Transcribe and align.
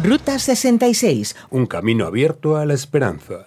Ruta 0.00 0.38
66. 0.38 1.36
Un 1.50 1.66
camino 1.66 2.06
abierto 2.06 2.56
a 2.56 2.64
la 2.64 2.72
esperanza. 2.72 3.44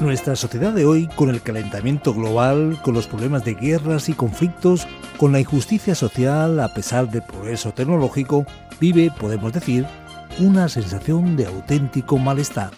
Nuestra 0.00 0.36
sociedad 0.36 0.72
de 0.74 0.84
hoy, 0.84 1.08
con 1.16 1.30
el 1.30 1.40
calentamiento 1.40 2.12
global, 2.12 2.78
con 2.82 2.92
los 2.92 3.06
problemas 3.06 3.46
de 3.46 3.54
guerras 3.54 4.10
y 4.10 4.12
conflictos, 4.12 4.86
con 5.16 5.32
la 5.32 5.40
injusticia 5.40 5.94
social 5.94 6.60
a 6.60 6.74
pesar 6.74 7.10
del 7.10 7.22
progreso 7.22 7.72
tecnológico, 7.72 8.44
vive, 8.78 9.10
podemos 9.18 9.54
decir, 9.54 9.86
una 10.38 10.68
sensación 10.68 11.34
de 11.34 11.46
auténtico 11.46 12.18
malestar. 12.18 12.72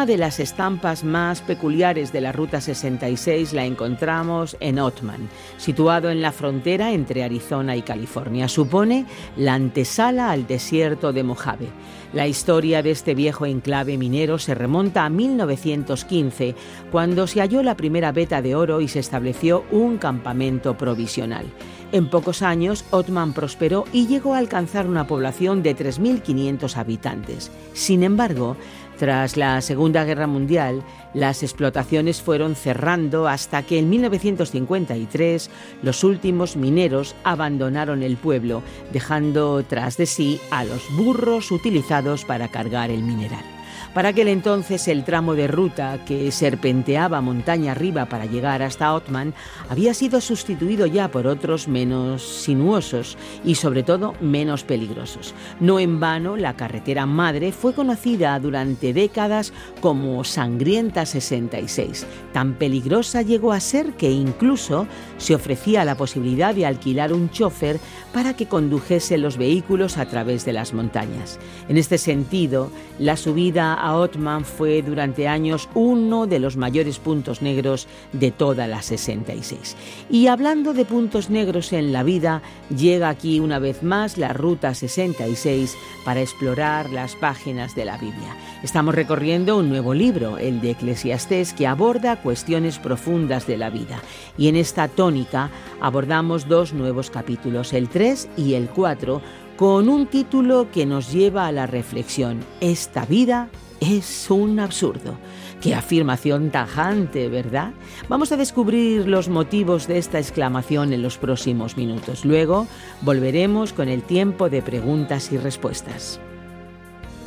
Una 0.00 0.06
de 0.06 0.16
las 0.16 0.40
estampas 0.40 1.04
más 1.04 1.42
peculiares 1.42 2.10
de 2.10 2.22
la 2.22 2.32
Ruta 2.32 2.62
66 2.62 3.52
la 3.52 3.66
encontramos 3.66 4.56
en 4.58 4.78
Otman, 4.78 5.28
situado 5.58 6.08
en 6.08 6.22
la 6.22 6.32
frontera 6.32 6.92
entre 6.92 7.22
Arizona 7.22 7.76
y 7.76 7.82
California. 7.82 8.48
Supone 8.48 9.04
la 9.36 9.52
antesala 9.52 10.30
al 10.30 10.46
desierto 10.46 11.12
de 11.12 11.22
Mojave. 11.22 11.68
La 12.14 12.26
historia 12.26 12.82
de 12.82 12.92
este 12.92 13.14
viejo 13.14 13.44
enclave 13.44 13.98
minero 13.98 14.38
se 14.38 14.54
remonta 14.54 15.04
a 15.04 15.10
1915, 15.10 16.54
cuando 16.90 17.26
se 17.26 17.40
halló 17.40 17.62
la 17.62 17.76
primera 17.76 18.10
veta 18.10 18.40
de 18.40 18.54
oro 18.54 18.80
y 18.80 18.88
se 18.88 19.00
estableció 19.00 19.64
un 19.70 19.98
campamento 19.98 20.78
provisional. 20.78 21.44
En 21.92 22.08
pocos 22.08 22.42
años, 22.42 22.84
Otman 22.90 23.32
prosperó 23.32 23.84
y 23.92 24.06
llegó 24.06 24.34
a 24.34 24.38
alcanzar 24.38 24.86
una 24.86 25.08
población 25.08 25.62
de 25.64 25.76
3.500 25.76 26.76
habitantes. 26.76 27.50
Sin 27.72 28.04
embargo, 28.04 28.56
tras 29.00 29.38
la 29.38 29.62
Segunda 29.62 30.04
Guerra 30.04 30.26
Mundial, 30.26 30.82
las 31.14 31.42
explotaciones 31.42 32.20
fueron 32.20 32.54
cerrando 32.54 33.28
hasta 33.28 33.62
que 33.62 33.78
en 33.78 33.88
1953 33.88 35.50
los 35.82 36.04
últimos 36.04 36.54
mineros 36.54 37.16
abandonaron 37.24 38.02
el 38.02 38.18
pueblo, 38.18 38.62
dejando 38.92 39.62
tras 39.62 39.96
de 39.96 40.04
sí 40.04 40.38
a 40.50 40.64
los 40.64 40.82
burros 40.98 41.50
utilizados 41.50 42.26
para 42.26 42.48
cargar 42.48 42.90
el 42.90 43.02
mineral. 43.02 43.59
Para 43.94 44.10
aquel 44.10 44.28
entonces 44.28 44.86
el 44.86 45.02
tramo 45.02 45.34
de 45.34 45.48
ruta 45.48 45.98
que 46.04 46.30
serpenteaba 46.30 47.20
montaña 47.20 47.72
arriba 47.72 48.06
para 48.06 48.24
llegar 48.24 48.62
hasta 48.62 48.94
Otman 48.94 49.34
había 49.68 49.94
sido 49.94 50.20
sustituido 50.20 50.86
ya 50.86 51.10
por 51.10 51.26
otros 51.26 51.66
menos 51.66 52.22
sinuosos 52.22 53.18
y 53.44 53.56
sobre 53.56 53.82
todo 53.82 54.14
menos 54.20 54.62
peligrosos. 54.62 55.34
No 55.58 55.80
en 55.80 55.98
vano 55.98 56.36
la 56.36 56.54
carretera 56.54 57.04
madre 57.04 57.50
fue 57.50 57.74
conocida 57.74 58.38
durante 58.38 58.92
décadas 58.92 59.52
como 59.80 60.22
Sangrienta 60.22 61.04
66. 61.04 62.06
Tan 62.32 62.54
peligrosa 62.54 63.22
llegó 63.22 63.52
a 63.52 63.58
ser 63.58 63.94
que 63.94 64.12
incluso 64.12 64.86
se 65.18 65.34
ofrecía 65.34 65.84
la 65.84 65.96
posibilidad 65.96 66.54
de 66.54 66.64
alquilar 66.64 67.12
un 67.12 67.28
chofer 67.30 67.80
para 68.12 68.34
que 68.34 68.46
condujese 68.46 69.18
los 69.18 69.36
vehículos 69.36 69.98
a 69.98 70.06
través 70.06 70.44
de 70.44 70.52
las 70.52 70.74
montañas. 70.74 71.40
En 71.68 71.76
este 71.76 71.98
sentido, 71.98 72.70
la 73.00 73.16
subida 73.16 73.79
a 73.80 74.08
fue 74.44 74.82
durante 74.82 75.28
años 75.28 75.68
uno 75.74 76.26
de 76.26 76.38
los 76.38 76.56
mayores 76.56 76.98
puntos 76.98 77.42
negros 77.42 77.86
de 78.12 78.30
toda 78.30 78.66
la 78.66 78.82
66. 78.82 79.76
Y 80.10 80.26
hablando 80.26 80.72
de 80.72 80.84
puntos 80.84 81.30
negros 81.30 81.72
en 81.72 81.92
la 81.92 82.02
vida, 82.02 82.42
llega 82.74 83.08
aquí 83.08 83.40
una 83.40 83.58
vez 83.58 83.82
más 83.82 84.18
la 84.18 84.32
Ruta 84.32 84.74
66 84.74 85.76
para 86.04 86.20
explorar 86.20 86.90
las 86.90 87.16
páginas 87.16 87.74
de 87.74 87.84
la 87.84 87.96
Biblia. 87.96 88.36
Estamos 88.62 88.94
recorriendo 88.94 89.56
un 89.56 89.68
nuevo 89.68 89.94
libro, 89.94 90.38
el 90.38 90.60
de 90.60 90.72
Eclesiastés, 90.72 91.54
que 91.54 91.66
aborda 91.66 92.20
cuestiones 92.20 92.78
profundas 92.78 93.46
de 93.46 93.56
la 93.56 93.70
vida. 93.70 94.00
Y 94.36 94.48
en 94.48 94.56
esta 94.56 94.88
tónica 94.88 95.50
abordamos 95.80 96.48
dos 96.48 96.72
nuevos 96.72 97.10
capítulos, 97.10 97.72
el 97.72 97.88
3 97.88 98.28
y 98.36 98.54
el 98.54 98.68
4, 98.68 99.22
con 99.56 99.88
un 99.88 100.06
título 100.06 100.68
que 100.72 100.86
nos 100.86 101.12
lleva 101.12 101.46
a 101.46 101.52
la 101.52 101.66
reflexión. 101.66 102.40
Esta 102.60 103.04
vida 103.04 103.48
es 103.80 104.30
un 104.30 104.60
absurdo. 104.60 105.18
Qué 105.60 105.74
afirmación 105.74 106.50
tajante, 106.50 107.28
¿verdad? 107.28 107.72
Vamos 108.08 108.32
a 108.32 108.36
descubrir 108.36 109.06
los 109.08 109.28
motivos 109.28 109.86
de 109.86 109.98
esta 109.98 110.18
exclamación 110.18 110.92
en 110.92 111.02
los 111.02 111.18
próximos 111.18 111.76
minutos. 111.76 112.24
Luego 112.24 112.66
volveremos 113.02 113.72
con 113.72 113.88
el 113.88 114.02
tiempo 114.02 114.48
de 114.48 114.62
preguntas 114.62 115.32
y 115.32 115.38
respuestas. 115.38 116.20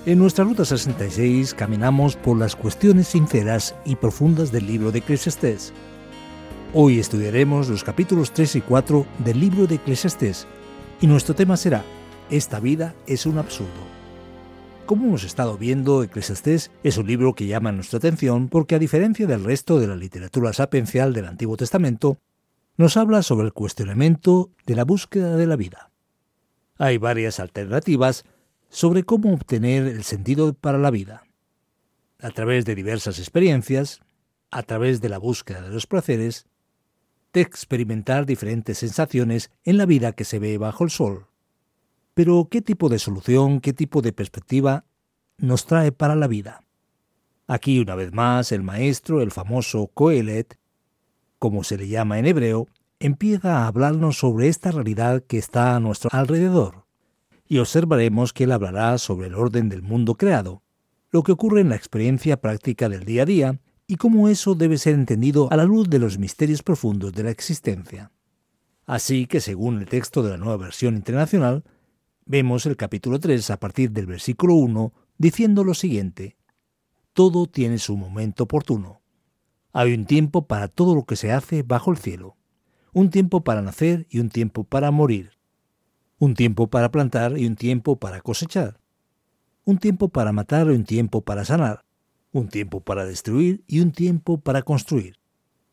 En 0.06 0.20
nuestra 0.20 0.44
Ruta 0.44 0.66
66 0.66 1.54
caminamos 1.54 2.16
por 2.16 2.38
las 2.38 2.56
cuestiones 2.56 3.08
sinceras 3.08 3.76
y 3.86 3.96
profundas 3.96 4.52
del 4.52 4.68
libro 4.68 4.92
de 4.92 5.00
Eclesiastés. 5.00 5.74
Hoy 6.74 7.00
estudiaremos 7.00 7.70
los 7.70 7.84
capítulos 7.84 8.32
3 8.32 8.58
y 8.58 8.62
4 8.62 9.06
del 9.20 9.40
libro 9.40 9.68
de 9.68 9.76
Eclesiastés 9.76 10.48
y 11.00 11.08
nuestro 11.08 11.36
tema 11.36 11.56
será 11.56 11.84
esta 12.30 12.60
vida 12.60 12.96
es 13.06 13.26
un 13.26 13.38
absurdo. 13.38 14.03
Como 14.86 15.06
hemos 15.06 15.24
estado 15.24 15.58
viendo, 15.58 16.04
Eclesiastés 16.04 16.70
es 16.84 16.98
un 16.98 17.08
libro 17.08 17.36
que 17.36 17.48
llama 17.48 17.72
nuestra 17.72 17.98
atención 17.98 18.50
porque 18.50 18.76
a 18.76 18.80
diferencia 18.80 19.26
del 19.26 19.46
resto 19.46 19.80
de 19.80 19.88
la 19.88 19.96
literatura 19.96 20.52
sapiencial 20.52 21.14
del 21.14 21.26
Antiguo 21.26 21.56
Testamento, 21.56 22.20
nos 22.76 22.98
habla 22.98 23.24
sobre 23.24 23.46
el 23.46 23.54
cuestionamiento 23.54 24.52
de 24.66 24.76
la 24.76 24.84
búsqueda 24.84 25.38
de 25.38 25.48
la 25.48 25.56
vida. 25.56 25.92
Hay 26.78 26.98
varias 26.98 27.40
alternativas 27.40 28.26
sobre 28.68 29.04
cómo 29.04 29.34
obtener 29.34 29.88
el 29.88 30.04
sentido 30.04 30.54
para 30.54 30.78
la 30.78 30.92
vida. 30.92 31.24
A 32.20 32.32
través 32.32 32.66
de 32.66 32.76
diversas 32.76 33.20
experiencias, 33.20 34.02
a 34.52 34.64
través 34.64 35.00
de 35.00 35.10
la 35.10 35.18
búsqueda 35.18 35.62
de 35.62 35.70
los 35.70 35.88
placeres, 35.88 36.46
de 37.32 37.40
experimentar 37.40 38.26
diferentes 38.26 38.80
sensaciones 38.80 39.50
en 39.64 39.78
la 39.78 39.86
vida 39.86 40.12
que 40.12 40.26
se 40.26 40.40
ve 40.40 40.58
bajo 40.58 40.84
el 40.84 40.90
sol. 40.90 41.28
Pero, 42.14 42.48
¿qué 42.50 42.62
tipo 42.62 42.90
de 42.90 43.00
solución, 43.00 43.60
qué 43.60 43.74
tipo 43.74 44.02
de 44.02 44.14
perspectiva 44.14 44.86
nos 45.38 45.66
trae 45.66 45.92
para 45.92 46.16
la 46.16 46.28
vida? 46.28 46.64
Aquí, 47.48 47.80
una 47.80 47.96
vez 47.96 48.14
más, 48.14 48.52
el 48.52 48.64
maestro, 48.64 49.22
el 49.22 49.32
famoso 49.32 49.88
Coelet, 49.94 50.58
como 51.40 51.64
se 51.64 51.78
le 51.78 51.88
llama 51.88 52.20
en 52.20 52.26
hebreo, 52.26 52.68
empieza 53.00 53.58
a 53.58 53.68
hablarnos 53.68 54.18
sobre 54.18 54.48
esta 54.48 54.72
realidad 54.72 55.24
que 55.24 55.38
está 55.38 55.76
a 55.76 55.80
nuestro 55.80 56.10
alrededor. 56.14 56.86
Y 57.48 57.58
observaremos 57.58 58.32
que 58.32 58.46
él 58.46 58.52
hablará 58.52 58.98
sobre 58.98 59.28
el 59.28 59.36
orden 59.36 59.68
del 59.68 59.82
mundo 59.82 60.16
creado, 60.16 60.62
lo 61.12 61.24
que 61.24 61.34
ocurre 61.34 61.62
en 61.62 61.70
la 61.70 61.76
experiencia 61.76 62.40
práctica 62.40 62.90
del 62.90 63.04
día 63.04 63.24
a 63.24 63.26
día 63.26 63.60
y 63.88 63.98
cómo 63.98 64.30
eso 64.30 64.56
debe 64.56 64.78
ser 64.78 64.94
entendido 64.94 65.48
a 65.52 65.58
la 65.58 65.66
luz 65.66 65.90
de 65.90 66.00
los 66.00 66.18
misterios 66.18 66.64
profundos 66.64 67.14
de 67.14 67.24
la 67.24 67.32
existencia. 67.32 68.12
Así 68.86 69.28
que, 69.28 69.42
según 69.42 69.80
el 69.80 69.88
texto 69.88 70.24
de 70.24 70.32
la 70.32 70.38
nueva 70.38 70.58
versión 70.58 70.96
internacional, 70.96 71.64
Vemos 72.26 72.66
el 72.66 72.78
capítulo 72.78 73.20
3 73.20 73.50
a 73.50 73.60
partir 73.60 73.92
del 73.92 74.06
versículo 74.06 74.56
1 74.56 74.94
diciendo 75.18 75.66
lo 75.66 75.74
siguiente, 75.74 76.38
Todo 77.12 77.48
tiene 77.48 77.80
su 77.80 77.98
momento 77.98 78.46
oportuno. 78.46 79.02
Hay 79.74 79.94
un 79.94 80.06
tiempo 80.06 80.48
para 80.48 80.70
todo 80.70 80.96
lo 80.96 81.04
que 81.04 81.18
se 81.18 81.34
hace 81.34 81.64
bajo 81.64 81.92
el 81.92 81.98
cielo, 81.98 82.38
un 82.94 83.10
tiempo 83.10 83.44
para 83.44 83.62
nacer 83.62 84.08
y 84.10 84.20
un 84.20 84.30
tiempo 84.30 84.64
para 84.64 84.90
morir, 84.90 85.32
un 86.18 86.34
tiempo 86.34 86.70
para 86.70 86.92
plantar 86.92 87.38
y 87.38 87.46
un 87.46 87.58
tiempo 87.58 87.98
para 87.98 88.22
cosechar, 88.22 88.80
un 89.66 89.78
tiempo 89.78 90.08
para 90.08 90.32
matar 90.32 90.68
y 90.68 90.76
un 90.76 90.86
tiempo 90.86 91.22
para 91.22 91.44
sanar, 91.44 91.84
un 92.32 92.48
tiempo 92.48 92.80
para 92.80 93.06
destruir 93.06 93.66
y 93.68 93.82
un 93.82 93.92
tiempo 93.92 94.40
para 94.40 94.62
construir. 94.62 95.18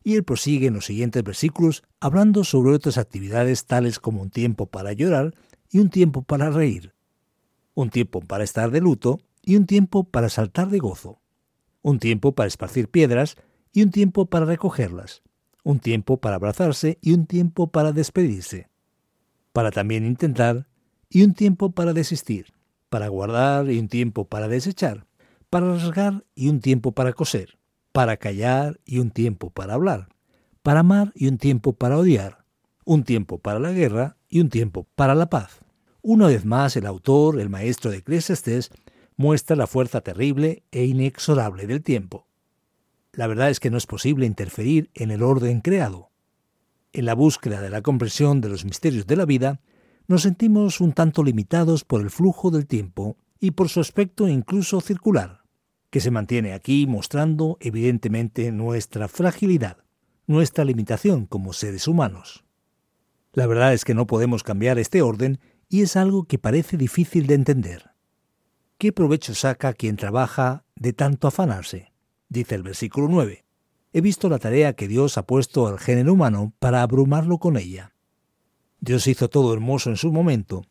Y 0.03 0.15
él 0.15 0.25
prosigue 0.25 0.67
en 0.67 0.73
los 0.73 0.85
siguientes 0.85 1.23
versículos 1.23 1.83
hablando 2.01 2.43
sobre 2.43 2.73
otras 2.73 2.97
actividades 2.97 3.65
tales 3.67 3.99
como 3.99 4.21
un 4.21 4.31
tiempo 4.31 4.65
para 4.65 4.91
llorar 4.91 5.33
y 5.71 5.79
un 5.79 5.89
tiempo 5.89 6.21
para 6.21 6.49
reír, 6.49 6.93
un 7.73 7.89
tiempo 7.89 8.19
para 8.19 8.43
estar 8.43 8.69
de 8.71 8.81
luto 8.81 9.19
y 9.41 9.55
un 9.55 9.65
tiempo 9.65 10.03
para 10.03 10.29
saltar 10.29 10.69
de 10.69 10.79
gozo, 10.79 11.21
un 11.81 11.97
tiempo 11.97 12.33
para 12.33 12.47
esparcir 12.47 12.89
piedras 12.89 13.37
y 13.71 13.81
un 13.81 13.91
tiempo 13.91 14.25
para 14.25 14.45
recogerlas, 14.45 15.23
un 15.63 15.79
tiempo 15.79 16.17
para 16.17 16.35
abrazarse 16.35 16.99
y 17.01 17.13
un 17.13 17.25
tiempo 17.25 17.71
para 17.71 17.93
despedirse, 17.93 18.69
para 19.53 19.71
también 19.71 20.05
intentar 20.05 20.67
y 21.09 21.23
un 21.23 21.33
tiempo 21.33 21.71
para 21.71 21.93
desistir, 21.93 22.53
para 22.89 23.07
guardar 23.07 23.71
y 23.71 23.79
un 23.79 23.87
tiempo 23.87 24.25
para 24.25 24.49
desechar, 24.49 25.05
para 25.49 25.73
rasgar 25.73 26.25
y 26.35 26.49
un 26.49 26.59
tiempo 26.59 26.91
para 26.91 27.13
coser, 27.13 27.57
para 27.93 28.17
callar 28.17 28.79
y 28.85 28.99
un 28.99 29.11
tiempo 29.11 29.49
para 29.49 29.75
hablar, 29.75 30.09
para 30.61 30.81
amar 30.81 31.13
y 31.15 31.27
un 31.27 31.37
tiempo 31.37 31.73
para 31.73 31.97
odiar, 31.97 32.43
un 32.83 33.03
tiempo 33.03 33.37
para 33.37 33.59
la 33.59 33.71
guerra 33.71 34.17
y 34.31 34.39
un 34.39 34.49
tiempo 34.49 34.87
para 34.95 35.13
la 35.13 35.29
paz. 35.29 35.59
Una 36.01 36.25
vez 36.25 36.45
más, 36.45 36.75
el 36.75 36.87
autor, 36.87 37.39
el 37.39 37.49
maestro 37.49 37.91
de 37.91 37.97
Eclesiastes, 37.97 38.71
muestra 39.17 39.55
la 39.55 39.67
fuerza 39.67 40.01
terrible 40.01 40.63
e 40.71 40.85
inexorable 40.85 41.67
del 41.67 41.83
tiempo. 41.83 42.25
La 43.13 43.27
verdad 43.27 43.51
es 43.51 43.59
que 43.59 43.69
no 43.69 43.77
es 43.77 43.85
posible 43.85 44.25
interferir 44.25 44.89
en 44.95 45.11
el 45.11 45.21
orden 45.21 45.61
creado. 45.61 46.09
En 46.93 47.05
la 47.05 47.13
búsqueda 47.13 47.61
de 47.61 47.69
la 47.69 47.81
comprensión 47.81 48.41
de 48.41 48.49
los 48.49 48.65
misterios 48.65 49.05
de 49.05 49.15
la 49.15 49.25
vida, 49.25 49.61
nos 50.07 50.23
sentimos 50.23 50.81
un 50.81 50.93
tanto 50.93 51.23
limitados 51.23 51.83
por 51.83 52.01
el 52.01 52.09
flujo 52.09 52.49
del 52.49 52.65
tiempo 52.65 53.17
y 53.39 53.51
por 53.51 53.69
su 53.69 53.79
aspecto 53.79 54.27
incluso 54.27 54.81
circular, 54.81 55.41
que 55.89 55.99
se 55.99 56.11
mantiene 56.11 56.53
aquí 56.53 56.87
mostrando 56.87 57.57
evidentemente 57.59 58.51
nuestra 58.51 59.07
fragilidad, 59.07 59.77
nuestra 60.25 60.63
limitación 60.63 61.25
como 61.25 61.53
seres 61.53 61.87
humanos. 61.87 62.45
La 63.33 63.47
verdad 63.47 63.73
es 63.73 63.85
que 63.85 63.93
no 63.93 64.07
podemos 64.07 64.43
cambiar 64.43 64.77
este 64.77 65.01
orden 65.01 65.39
y 65.69 65.81
es 65.83 65.95
algo 65.95 66.25
que 66.25 66.37
parece 66.37 66.75
difícil 66.75 67.27
de 67.27 67.35
entender. 67.35 67.91
¿Qué 68.77 68.91
provecho 68.91 69.33
saca 69.33 69.73
quien 69.73 69.95
trabaja 69.95 70.65
de 70.75 70.91
tanto 70.91 71.27
afanarse? 71.27 71.93
Dice 72.27 72.55
el 72.55 72.63
versículo 72.63 73.07
9. 73.07 73.45
He 73.93 74.01
visto 74.01 74.27
la 74.27 74.39
tarea 74.39 74.73
que 74.73 74.89
Dios 74.89 75.17
ha 75.17 75.25
puesto 75.25 75.67
al 75.67 75.79
género 75.79 76.13
humano 76.13 76.53
para 76.59 76.81
abrumarlo 76.81 77.37
con 77.37 77.55
ella. 77.55 77.93
Dios 78.81 79.07
hizo 79.07 79.29
todo 79.29 79.53
hermoso 79.53 79.89
en 79.89 79.97
su 79.97 80.11
momento 80.11 80.63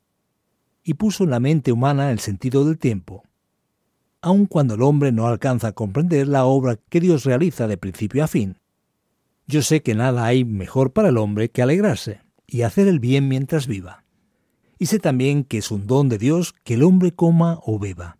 y 0.82 0.94
puso 0.94 1.24
en 1.24 1.30
la 1.30 1.40
mente 1.40 1.72
humana 1.72 2.10
el 2.10 2.18
sentido 2.18 2.64
del 2.64 2.78
tiempo, 2.78 3.22
aun 4.20 4.46
cuando 4.46 4.74
el 4.74 4.82
hombre 4.82 5.12
no 5.12 5.26
alcanza 5.26 5.68
a 5.68 5.72
comprender 5.72 6.28
la 6.28 6.44
obra 6.44 6.76
que 6.88 7.00
Dios 7.00 7.24
realiza 7.24 7.68
de 7.68 7.78
principio 7.78 8.24
a 8.24 8.26
fin. 8.26 8.58
Yo 9.46 9.62
sé 9.62 9.82
que 9.82 9.94
nada 9.94 10.24
hay 10.24 10.44
mejor 10.44 10.92
para 10.92 11.08
el 11.08 11.16
hombre 11.16 11.50
que 11.50 11.62
alegrarse 11.62 12.20
y 12.50 12.62
hacer 12.62 12.88
el 12.88 12.98
bien 12.98 13.28
mientras 13.28 13.66
viva. 13.66 14.04
Y 14.78 14.86
sé 14.86 14.98
también 14.98 15.44
que 15.44 15.58
es 15.58 15.70
un 15.70 15.86
don 15.86 16.08
de 16.08 16.18
Dios 16.18 16.54
que 16.64 16.74
el 16.74 16.82
hombre 16.82 17.12
coma 17.12 17.60
o 17.64 17.78
beba 17.78 18.18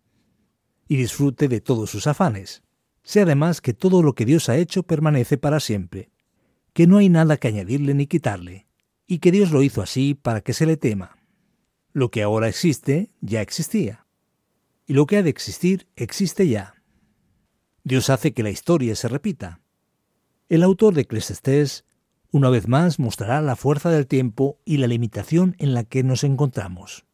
y 0.87 0.97
disfrute 0.97 1.47
de 1.47 1.61
todos 1.61 1.89
sus 1.89 2.05
afanes. 2.05 2.63
Sé 3.01 3.21
además 3.21 3.61
que 3.61 3.73
todo 3.73 4.03
lo 4.03 4.13
que 4.13 4.25
Dios 4.25 4.49
ha 4.49 4.57
hecho 4.57 4.83
permanece 4.83 5.37
para 5.37 5.61
siempre, 5.61 6.11
que 6.73 6.85
no 6.85 6.97
hay 6.97 7.07
nada 7.07 7.37
que 7.37 7.47
añadirle 7.47 7.93
ni 7.93 8.07
quitarle, 8.07 8.67
y 9.07 9.19
que 9.19 9.31
Dios 9.31 9.51
lo 9.51 9.63
hizo 9.63 9.81
así 9.81 10.15
para 10.15 10.41
que 10.41 10.51
se 10.51 10.65
le 10.65 10.75
tema. 10.75 11.17
Lo 11.93 12.11
que 12.11 12.23
ahora 12.23 12.49
existe 12.49 13.09
ya 13.21 13.41
existía, 13.41 14.05
y 14.85 14.93
lo 14.93 15.05
que 15.05 15.15
ha 15.15 15.23
de 15.23 15.29
existir 15.29 15.87
existe 15.95 16.49
ya. 16.49 16.83
Dios 17.85 18.09
hace 18.09 18.33
que 18.33 18.43
la 18.43 18.49
historia 18.49 18.93
se 18.95 19.07
repita. 19.07 19.61
El 20.49 20.61
autor 20.61 20.93
de 20.93 21.03
Eclesiastés 21.03 21.85
una 22.31 22.49
vez 22.49 22.67
más 22.67 22.97
mostrará 22.97 23.41
la 23.41 23.55
fuerza 23.55 23.89
del 23.89 24.07
tiempo 24.07 24.57
y 24.63 24.77
la 24.77 24.87
limitación 24.87 25.55
en 25.59 25.73
la 25.73 25.83
que 25.83 26.03
nos 26.03 26.23
encontramos. 26.23 27.05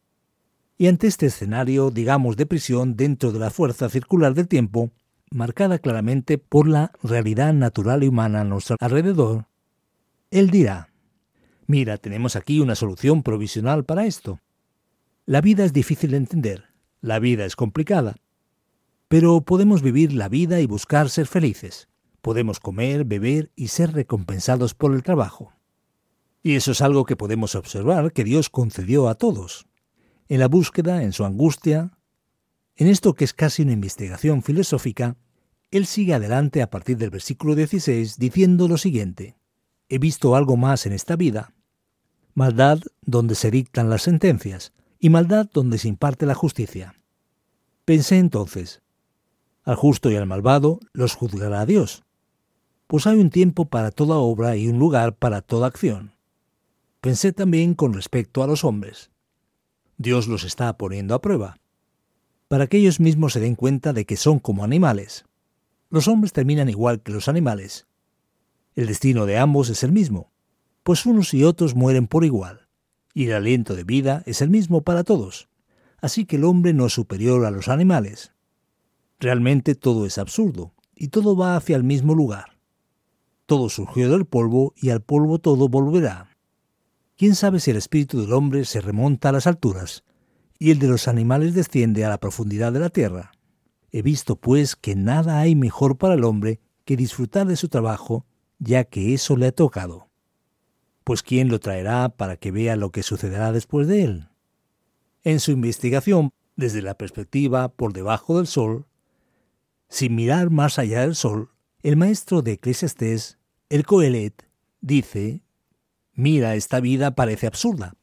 Y 0.78 0.88
ante 0.88 1.08
este 1.08 1.25
escenario, 1.25 1.90
digamos, 1.90 2.38
de 2.38 2.46
prisión 2.46 2.96
dentro 2.96 3.31
de 3.31 3.40
la 3.40 3.50
fuerza 3.50 3.90
circular 3.90 4.36
del 4.36 4.48
tiempo, 4.48 4.92
marcada 5.31 5.80
claramente 5.80 6.38
por 6.38 6.68
la 6.68 6.92
realidad 7.02 7.54
natural 7.54 8.04
y 8.04 8.08
humana 8.08 8.42
a 8.42 8.44
nuestro 8.44 8.78
alrededor, 8.80 9.48
él 10.30 10.52
dirá, 10.52 10.90
mira, 11.66 11.98
tenemos 11.98 12.36
aquí 12.36 12.60
una 12.60 12.75
solución 12.75 13.24
provisional 13.24 13.86
para 13.86 14.06
esto. 14.06 14.40
La 15.25 15.42
vida 15.42 15.66
es 15.66 15.74
difícil 15.74 16.12
de 16.12 16.18
entender, 16.18 16.66
la 17.02 17.18
vida 17.18 17.46
es 17.46 17.56
complicada, 17.56 18.16
pero 19.08 19.42
podemos 19.42 19.81
vivir 19.81 20.13
la 20.13 20.30
vida 20.30 20.60
y 20.60 20.68
buscar 20.68 21.10
ser 21.10 21.25
felices. 21.25 21.88
Podemos 22.22 22.60
comer, 22.60 23.06
beber 23.06 23.52
y 23.56 23.68
ser 23.69 23.94
recompensados 23.94 24.74
por 24.74 24.94
el 24.94 25.04
trabajo. 25.04 25.54
Y 26.44 26.56
eso 26.56 26.72
es 26.72 26.81
algo 26.81 27.06
que 27.06 27.16
podemos 27.16 27.56
observar 27.56 28.12
que 28.14 28.24
Dios 28.24 28.50
concedió 28.50 29.10
a 29.10 29.16
todos. 29.16 29.68
En 30.30 30.40
la 30.40 30.48
búsqueda, 30.48 31.04
en 31.04 31.14
su 31.14 31.25
angustia, 31.25 31.98
en 32.75 32.88
esto 32.88 33.14
que 33.16 33.25
es 33.25 33.34
casi 33.34 33.64
una 33.64 33.72
investigación 33.72 34.44
filosófica, 34.44 35.18
Él 35.72 35.86
sigue 35.86 36.14
adelante 36.14 36.62
a 36.62 36.69
partir 36.69 36.98
del 36.98 37.10
versículo 37.10 37.56
16 37.56 38.18
diciendo 38.18 38.68
lo 38.68 38.78
siguiente. 38.78 39.36
He 39.90 40.00
visto 40.00 40.36
algo 40.36 40.58
más 40.58 40.86
en 40.86 40.94
esta 40.94 41.16
vida. 41.16 41.54
Maldad 42.34 42.80
donde 43.02 43.36
se 43.36 43.52
dictan 43.52 43.90
las 43.90 44.04
sentencias 44.04 44.74
y 45.00 45.10
maldad 45.10 45.50
donde 45.52 45.78
se 45.78 45.88
imparte 45.88 46.25
la 46.25 46.36
justicia. 46.36 46.94
Pensé 47.84 48.20
entonces, 48.20 48.81
al 49.63 49.75
justo 49.75 50.12
y 50.12 50.16
al 50.16 50.28
malvado 50.28 50.80
los 50.94 51.16
juzgará 51.16 51.66
Dios, 51.66 52.04
pues 52.88 53.06
hay 53.06 53.19
un 53.19 53.30
tiempo 53.30 53.66
para 53.66 53.92
toda 53.92 54.16
obra 54.16 54.56
y 54.56 54.68
un 54.68 54.80
lugar 54.80 55.16
para 55.16 55.42
toda 55.42 55.68
acción. 55.68 56.13
Pensé 57.01 57.34
también 57.34 57.74
con 57.74 57.94
respecto 57.94 58.42
a 58.42 58.48
los 58.48 58.63
hombres. 58.63 59.12
Dios 59.98 60.28
los 60.28 60.44
está 60.44 60.78
poniendo 60.78 61.13
a 61.13 61.22
prueba, 61.22 61.60
para 62.48 62.68
que 62.68 62.78
ellos 62.78 63.00
mismos 63.00 63.34
se 63.34 63.39
den 63.39 63.56
cuenta 63.56 63.94
de 63.94 64.06
que 64.06 64.16
son 64.16 64.39
como 64.39 64.63
animales. 64.63 65.25
Los 65.89 66.07
hombres 66.07 66.34
terminan 66.34 66.69
igual 66.69 67.01
que 67.01 67.12
los 67.12 67.28
animales. 67.28 67.88
El 68.75 68.88
destino 68.88 69.25
de 69.25 69.38
ambos 69.38 69.69
es 69.69 69.84
el 69.84 69.92
mismo, 69.92 70.31
pues 70.84 71.06
unos 71.06 71.34
y 71.34 71.44
otros 71.44 71.75
mueren 71.75 72.07
por 72.07 72.24
igual, 72.24 72.68
y 73.13 73.25
el 73.25 73.34
aliento 73.34 73.75
de 73.75 73.84
vida 73.84 74.24
es 74.25 74.42
el 74.42 74.50
mismo 74.50 74.81
para 74.81 75.04
todos. 75.04 75.50
Así 76.00 76.25
que 76.25 76.38
el 76.38 76.45
hombre 76.45 76.74
no 76.74 76.86
es 76.86 76.94
superior 76.94 77.45
a 77.45 77.51
los 77.51 77.68
animales. 77.68 78.34
Realmente 79.19 79.75
todo 79.75 80.06
es 80.06 80.18
absurdo, 80.18 80.74
y 80.95 81.10
todo 81.10 81.36
va 81.36 81.57
hacia 81.57 81.75
el 81.75 81.84
mismo 81.84 82.13
lugar. 82.13 82.56
Todo 83.48 83.70
surgió 83.70 84.12
del 84.12 84.26
polvo 84.26 84.74
y 84.76 84.90
al 84.90 85.02
polvo 85.02 85.40
todo 85.40 85.70
volverá. 85.70 86.30
¿Quién 87.16 87.34
sabe 87.34 87.62
si 87.62 87.72
el 87.72 87.78
espíritu 87.78 88.20
del 88.20 88.34
hombre 88.34 88.66
se 88.66 88.82
remonta 88.82 89.30
a 89.30 89.32
las 89.32 89.48
alturas 89.48 90.04
y 90.60 90.72
el 90.72 90.80
de 90.80 90.90
los 90.90 91.08
animales 91.08 91.54
desciende 91.54 92.04
a 92.04 92.10
la 92.10 92.20
profundidad 92.20 92.74
de 92.74 92.82
la 92.82 92.90
tierra? 92.90 93.32
He 93.90 94.02
visto, 94.02 94.36
pues, 94.36 94.76
que 94.76 94.98
nada 94.98 95.40
hay 95.40 95.56
mejor 95.56 95.98
para 95.98 96.16
el 96.16 96.26
hombre 96.26 96.60
que 96.84 96.98
disfrutar 96.98 97.48
de 97.48 97.56
su 97.56 97.70
trabajo, 97.70 98.26
ya 98.60 98.84
que 98.84 99.14
eso 99.14 99.38
le 99.38 99.48
ha 99.48 99.52
tocado. 99.54 100.10
Pues 101.06 101.24
¿quién 101.24 101.48
lo 101.48 101.62
traerá 101.62 102.10
para 102.10 102.36
que 102.36 102.52
vea 102.52 102.76
lo 102.76 102.92
que 102.92 103.02
sucederá 103.02 103.54
después 103.54 103.88
de 103.88 104.04
él? 104.04 104.28
En 105.24 105.40
su 105.40 105.52
investigación, 105.52 106.32
desde 106.58 106.82
la 106.82 106.98
perspectiva 106.98 107.70
por 107.70 107.94
debajo 107.94 108.38
del 108.38 108.48
sol, 108.48 108.88
sin 109.88 110.16
mirar 110.16 110.50
más 110.50 110.80
allá 110.80 111.02
del 111.02 111.16
sol, 111.16 111.52
el 111.82 111.96
maestro 111.96 112.42
de 112.42 112.54
Eclesiastés 112.54 113.37
el 113.69 113.86
Coelet 113.86 114.47
dice, 114.79 115.43
mira, 116.13 116.55
esta 116.55 116.79
vida 116.79 117.15
parece 117.15 117.47
absurda. 117.47 117.95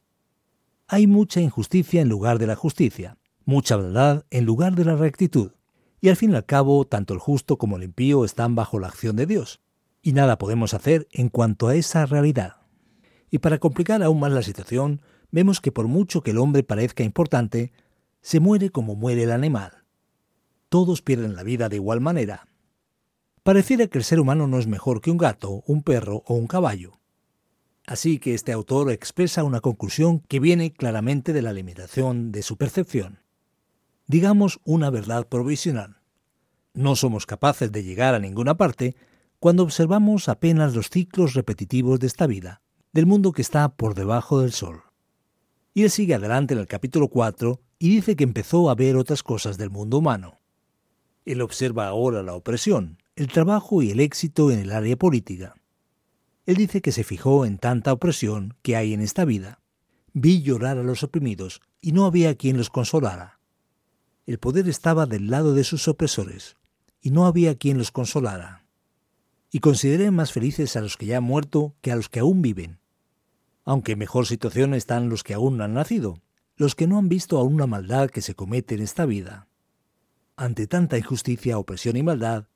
Hay 0.87 1.07
mucha 1.07 1.41
injusticia 1.41 2.01
en 2.01 2.09
lugar 2.09 2.37
de 2.37 2.45
la 2.45 2.55
justicia, 2.55 3.17
mucha 3.45 3.75
verdad 3.75 4.25
en 4.29 4.45
lugar 4.45 4.75
de 4.75 4.85
la 4.85 4.95
rectitud, 4.95 5.53
y 6.01 6.09
al 6.09 6.17
fin 6.17 6.31
y 6.31 6.35
al 6.35 6.45
cabo 6.45 6.85
tanto 6.85 7.15
el 7.15 7.19
justo 7.19 7.57
como 7.57 7.77
el 7.77 7.83
impío 7.83 8.25
están 8.25 8.53
bajo 8.53 8.79
la 8.79 8.87
acción 8.87 9.15
de 9.15 9.25
Dios, 9.25 9.59
y 10.03 10.13
nada 10.13 10.37
podemos 10.37 10.75
hacer 10.75 11.07
en 11.11 11.29
cuanto 11.29 11.67
a 11.67 11.75
esa 11.75 12.05
realidad. 12.05 12.57
Y 13.31 13.39
para 13.39 13.57
complicar 13.57 14.03
aún 14.03 14.19
más 14.19 14.31
la 14.31 14.43
situación, 14.43 15.01
vemos 15.31 15.61
que 15.61 15.71
por 15.71 15.87
mucho 15.87 16.21
que 16.21 16.31
el 16.31 16.37
hombre 16.37 16.61
parezca 16.61 17.03
importante, 17.03 17.73
se 18.21 18.39
muere 18.39 18.69
como 18.69 18.95
muere 18.95 19.23
el 19.23 19.31
animal. 19.31 19.83
Todos 20.69 21.01
pierden 21.01 21.35
la 21.35 21.41
vida 21.41 21.69
de 21.69 21.77
igual 21.77 22.01
manera, 22.01 22.47
pareciera 23.45 23.85
que 23.85 23.99
el 23.99 24.03
ser 24.03 24.19
humano 24.19 24.47
no 24.47 24.57
es 24.57 24.65
mejor 24.65 25.01
que 25.01 25.11
un 25.11 25.19
gato, 25.19 25.63
un 25.67 25.83
perro 25.83 26.23
o 26.25 26.33
un 26.33 26.47
caballo. 26.47 26.99
Así 27.85 28.17
que 28.17 28.33
este 28.33 28.51
autor 28.51 28.91
expresa 28.91 29.43
una 29.43 29.61
conclusión 29.61 30.21
que 30.21 30.39
viene 30.39 30.73
claramente 30.73 31.31
de 31.31 31.43
la 31.43 31.53
limitación 31.53 32.31
de 32.31 32.41
su 32.41 32.57
percepción. 32.57 33.19
Digamos 34.07 34.59
una 34.63 34.89
verdad 34.89 35.27
provisional. 35.27 35.97
No 36.73 36.95
somos 36.95 37.27
capaces 37.27 37.71
de 37.71 37.83
llegar 37.83 38.15
a 38.15 38.19
ninguna 38.19 38.57
parte 38.57 38.95
cuando 39.37 39.61
observamos 39.61 40.27
apenas 40.27 40.73
los 40.73 40.89
ciclos 40.89 41.35
repetitivos 41.35 41.99
de 41.99 42.07
esta 42.07 42.25
vida, 42.25 42.63
del 42.93 43.05
mundo 43.05 43.31
que 43.31 43.43
está 43.43 43.69
por 43.69 43.93
debajo 43.93 44.41
del 44.41 44.53
sol. 44.53 44.81
Y 45.75 45.83
él 45.83 45.91
sigue 45.91 46.15
adelante 46.15 46.55
en 46.55 46.61
el 46.61 46.67
capítulo 46.67 47.09
4 47.09 47.61
y 47.77 47.89
dice 47.89 48.15
que 48.15 48.23
empezó 48.23 48.71
a 48.71 48.75
ver 48.75 48.95
otras 48.95 49.21
cosas 49.21 49.59
del 49.59 49.69
mundo 49.69 49.99
humano. 49.99 50.39
Él 51.25 51.41
observa 51.41 51.85
ahora 51.85 52.23
la 52.23 52.33
opresión, 52.33 52.97
el 53.15 53.27
trabajo 53.27 53.81
y 53.81 53.91
el 53.91 54.01
éxito 54.01 54.51
en 54.51 54.59
el 54.59 54.71
área 54.71 54.97
política. 54.97 55.55
Él 56.45 56.57
dice 56.57 56.81
que 56.81 56.91
se 56.91 57.05
fijó 57.05 57.45
en 57.45 57.57
tanta 57.57 57.93
opresión 57.93 58.55
que 58.61 58.75
hay 58.75 58.93
en 58.93 59.01
esta 59.01 59.23
vida. 59.23 59.61
Vi 60.11 60.41
llorar 60.41 60.77
a 60.77 60.83
los 60.83 61.01
oprimidos 61.01 61.61
y 61.79 61.93
no 61.93 62.05
había 62.05 62.35
quien 62.35 62.57
los 62.57 62.69
consolara. 62.69 63.39
El 64.25 64.37
poder 64.37 64.67
estaba 64.67 65.05
del 65.05 65.29
lado 65.29 65.53
de 65.53 65.63
sus 65.63 65.87
opresores 65.87 66.57
y 67.01 67.11
no 67.11 67.25
había 67.25 67.55
quien 67.55 67.77
los 67.77 67.91
consolara. 67.91 68.65
Y 69.49 69.59
consideré 69.59 70.11
más 70.11 70.33
felices 70.33 70.75
a 70.75 70.81
los 70.81 70.97
que 70.97 71.05
ya 71.05 71.17
han 71.17 71.23
muerto 71.23 71.73
que 71.81 71.91
a 71.91 71.95
los 71.95 72.09
que 72.09 72.19
aún 72.19 72.41
viven. 72.41 72.79
Aunque 73.63 73.93
en 73.93 73.99
mejor 73.99 74.25
situación 74.25 74.73
están 74.73 75.07
los 75.07 75.23
que 75.23 75.33
aún 75.33 75.57
no 75.57 75.63
han 75.63 75.73
nacido, 75.73 76.21
los 76.57 76.75
que 76.75 76.85
no 76.85 76.97
han 76.97 77.07
visto 77.07 77.37
aún 77.37 77.57
la 77.57 77.67
maldad 77.67 78.09
que 78.09 78.21
se 78.21 78.35
comete 78.35 78.75
en 78.75 78.81
esta 78.81 79.05
vida. 79.05 79.47
Ante 80.35 80.67
tanta 80.67 80.97
injusticia, 80.97 81.57
opresión 81.57 81.95
y 81.95 82.03
maldad, 82.03 82.47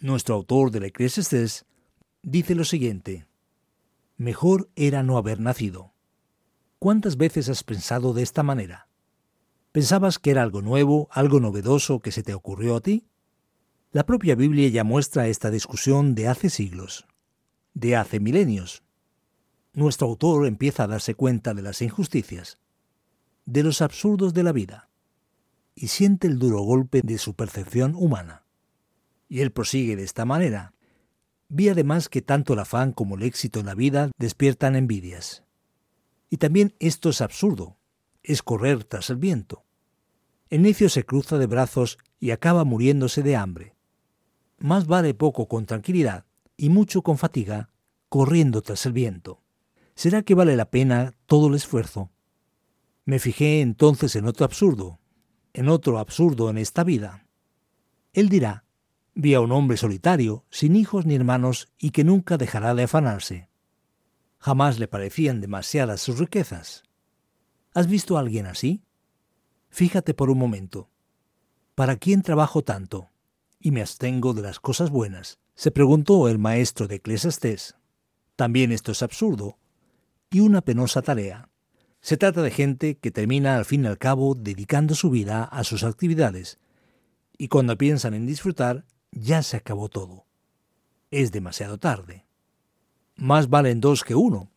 Nuestro 0.00 0.36
autor 0.36 0.70
del 0.70 0.84
Eclesiastés 0.84 1.66
dice 2.22 2.54
lo 2.54 2.62
siguiente: 2.62 3.26
Mejor 4.16 4.70
era 4.76 5.02
no 5.02 5.18
haber 5.18 5.40
nacido. 5.40 5.92
¿Cuántas 6.78 7.16
veces 7.16 7.48
has 7.48 7.64
pensado 7.64 8.12
de 8.12 8.22
esta 8.22 8.44
manera? 8.44 8.88
¿Pensabas 9.72 10.20
que 10.20 10.30
era 10.30 10.44
algo 10.44 10.62
nuevo, 10.62 11.08
algo 11.10 11.40
novedoso 11.40 11.98
que 11.98 12.12
se 12.12 12.22
te 12.22 12.32
ocurrió 12.32 12.76
a 12.76 12.80
ti? 12.80 13.08
La 13.90 14.06
propia 14.06 14.36
Biblia 14.36 14.68
ya 14.68 14.84
muestra 14.84 15.26
esta 15.26 15.50
discusión 15.50 16.14
de 16.14 16.28
hace 16.28 16.48
siglos, 16.48 17.08
de 17.74 17.96
hace 17.96 18.20
milenios. 18.20 18.84
Nuestro 19.72 20.06
autor 20.06 20.46
empieza 20.46 20.84
a 20.84 20.88
darse 20.88 21.16
cuenta 21.16 21.54
de 21.54 21.62
las 21.62 21.82
injusticias, 21.82 22.60
de 23.46 23.64
los 23.64 23.82
absurdos 23.82 24.32
de 24.32 24.44
la 24.44 24.52
vida, 24.52 24.90
y 25.74 25.88
siente 25.88 26.28
el 26.28 26.38
duro 26.38 26.60
golpe 26.60 27.02
de 27.02 27.18
su 27.18 27.34
percepción 27.34 27.96
humana. 27.96 28.47
Y 29.28 29.40
él 29.40 29.52
prosigue 29.52 29.96
de 29.96 30.04
esta 30.04 30.24
manera. 30.24 30.74
Vi 31.48 31.68
además 31.68 32.08
que 32.08 32.22
tanto 32.22 32.52
el 32.54 32.58
afán 32.58 32.92
como 32.92 33.16
el 33.16 33.22
éxito 33.22 33.60
en 33.60 33.66
la 33.66 33.74
vida 33.74 34.10
despiertan 34.18 34.76
envidias. 34.76 35.44
Y 36.30 36.36
también 36.38 36.74
esto 36.78 37.08
es 37.08 37.20
absurdo, 37.20 37.78
es 38.22 38.42
correr 38.42 38.84
tras 38.84 39.10
el 39.10 39.16
viento. 39.16 39.64
El 40.50 40.62
necio 40.62 40.88
se 40.88 41.04
cruza 41.04 41.38
de 41.38 41.46
brazos 41.46 41.98
y 42.20 42.30
acaba 42.30 42.64
muriéndose 42.64 43.22
de 43.22 43.36
hambre. 43.36 43.74
Más 44.58 44.86
vale 44.86 45.14
poco 45.14 45.46
con 45.46 45.66
tranquilidad 45.66 46.26
y 46.56 46.70
mucho 46.70 47.02
con 47.02 47.18
fatiga, 47.18 47.70
corriendo 48.08 48.62
tras 48.62 48.84
el 48.86 48.92
viento. 48.92 49.42
¿Será 49.94 50.22
que 50.22 50.34
vale 50.34 50.56
la 50.56 50.70
pena 50.70 51.14
todo 51.26 51.48
el 51.48 51.54
esfuerzo? 51.54 52.10
Me 53.04 53.18
fijé 53.18 53.60
entonces 53.60 54.16
en 54.16 54.26
otro 54.26 54.44
absurdo, 54.44 55.00
en 55.52 55.68
otro 55.68 55.98
absurdo 55.98 56.50
en 56.50 56.58
esta 56.58 56.84
vida. 56.84 57.26
Él 58.12 58.28
dirá, 58.28 58.64
Vi 59.14 59.34
a 59.34 59.40
un 59.40 59.52
hombre 59.52 59.76
solitario, 59.76 60.44
sin 60.50 60.76
hijos 60.76 61.06
ni 61.06 61.14
hermanos, 61.14 61.68
y 61.78 61.90
que 61.90 62.04
nunca 62.04 62.36
dejará 62.36 62.74
de 62.74 62.84
afanarse. 62.84 63.48
Jamás 64.38 64.78
le 64.78 64.88
parecían 64.88 65.40
demasiadas 65.40 66.00
sus 66.00 66.18
riquezas. 66.18 66.84
¿Has 67.74 67.86
visto 67.86 68.16
a 68.16 68.20
alguien 68.20 68.46
así? 68.46 68.82
Fíjate 69.70 70.14
por 70.14 70.30
un 70.30 70.38
momento. 70.38 70.90
¿Para 71.74 71.96
quién 71.96 72.22
trabajo 72.22 72.62
tanto? 72.62 73.10
Y 73.60 73.70
me 73.70 73.82
abstengo 73.82 74.34
de 74.34 74.42
las 74.42 74.60
cosas 74.60 74.90
buenas, 74.90 75.38
se 75.54 75.70
preguntó 75.70 76.28
el 76.28 76.38
maestro 76.38 76.86
de 76.86 76.96
Eclesiastés. 76.96 77.74
También 78.36 78.70
esto 78.70 78.92
es 78.92 79.02
absurdo 79.02 79.58
y 80.30 80.40
una 80.40 80.60
penosa 80.60 81.02
tarea. 81.02 81.48
Se 82.00 82.16
trata 82.16 82.42
de 82.42 82.50
gente 82.50 82.98
que 82.98 83.10
termina 83.10 83.56
al 83.56 83.64
fin 83.64 83.84
y 83.84 83.88
al 83.88 83.98
cabo 83.98 84.34
dedicando 84.34 84.94
su 84.94 85.10
vida 85.10 85.44
a 85.44 85.64
sus 85.64 85.82
actividades, 85.82 86.58
y 87.36 87.48
cuando 87.48 87.76
piensan 87.76 88.14
en 88.14 88.26
disfrutar, 88.26 88.84
ya 89.12 89.42
se 89.42 89.56
acabó 89.56 89.88
todo. 89.88 90.26
Es 91.10 91.32
demasiado 91.32 91.78
tarde. 91.78 92.26
Más 93.16 93.48
valen 93.48 93.80
dos 93.80 94.04
que 94.04 94.14
uno, 94.14 94.50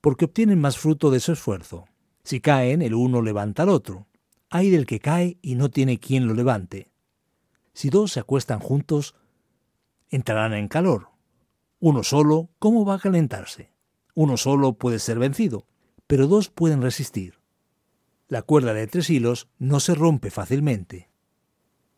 porque 0.00 0.26
obtienen 0.26 0.60
más 0.60 0.78
fruto 0.78 1.10
de 1.10 1.20
su 1.20 1.32
esfuerzo. 1.32 1.86
Si 2.22 2.40
caen, 2.40 2.82
el 2.82 2.94
uno 2.94 3.22
levanta 3.22 3.64
al 3.64 3.68
otro. 3.68 4.06
Hay 4.50 4.70
del 4.70 4.86
que 4.86 5.00
cae 5.00 5.38
y 5.42 5.56
no 5.56 5.70
tiene 5.70 5.98
quien 5.98 6.26
lo 6.26 6.34
levante. 6.34 6.90
Si 7.74 7.90
dos 7.90 8.12
se 8.12 8.20
acuestan 8.20 8.60
juntos, 8.60 9.14
entrarán 10.10 10.54
en 10.54 10.68
calor. 10.68 11.10
Uno 11.80 12.02
solo, 12.02 12.48
¿cómo 12.58 12.84
va 12.84 12.94
a 12.94 12.98
calentarse? 12.98 13.72
Uno 14.14 14.36
solo 14.36 14.72
puede 14.72 14.98
ser 14.98 15.18
vencido, 15.18 15.66
pero 16.06 16.26
dos 16.26 16.48
pueden 16.48 16.82
resistir. 16.82 17.38
La 18.26 18.42
cuerda 18.42 18.74
de 18.74 18.86
tres 18.86 19.10
hilos 19.10 19.48
no 19.58 19.80
se 19.80 19.94
rompe 19.94 20.30
fácilmente. 20.30 21.07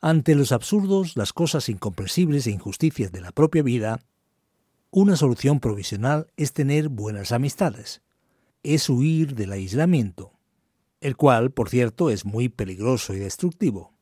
Ante 0.03 0.35
los 0.35 0.51
absurdos, 0.53 1.19
las 1.19 1.35
cosas 1.35 1.69
incomprensibles 1.69 2.47
e 2.47 2.53
injusticias 2.53 3.13
de 3.13 3.21
la 3.21 3.33
propia 3.33 3.63
vida, 3.63 4.01
una 4.91 5.15
solución 5.15 5.61
provisional 5.61 6.29
es 6.39 6.55
tener 6.55 6.89
buenas 6.89 7.33
amistades, 7.33 8.01
es 8.63 8.89
huir 8.89 9.35
del 9.35 9.53
aislamiento, 9.53 10.33
el 11.03 11.19
cual, 11.19 11.51
por 11.51 11.69
cierto, 11.69 12.09
es 12.09 12.25
muy 12.25 12.49
peligroso 12.49 13.13
y 13.13 13.19
destructivo. 13.19 13.93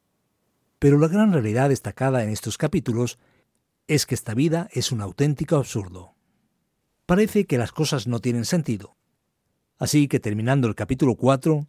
Pero 0.78 0.99
la 0.99 1.09
gran 1.09 1.33
realidad 1.33 1.71
destacada 1.71 2.23
en 2.23 2.31
estos 2.31 2.59
capítulos 2.59 3.19
es 3.88 4.07
que 4.07 4.14
esta 4.14 4.35
vida 4.35 4.69
es 4.71 4.93
un 4.93 5.00
auténtico 5.00 5.57
absurdo. 5.57 6.14
Parece 7.07 7.45
que 7.45 7.59
las 7.59 7.73
cosas 7.73 8.07
no 8.07 8.21
tienen 8.21 8.45
sentido. 8.45 8.97
Así 9.78 10.07
que 10.07 10.21
terminando 10.21 10.69
el 10.69 10.76
capítulo 10.76 11.17
4, 11.17 11.67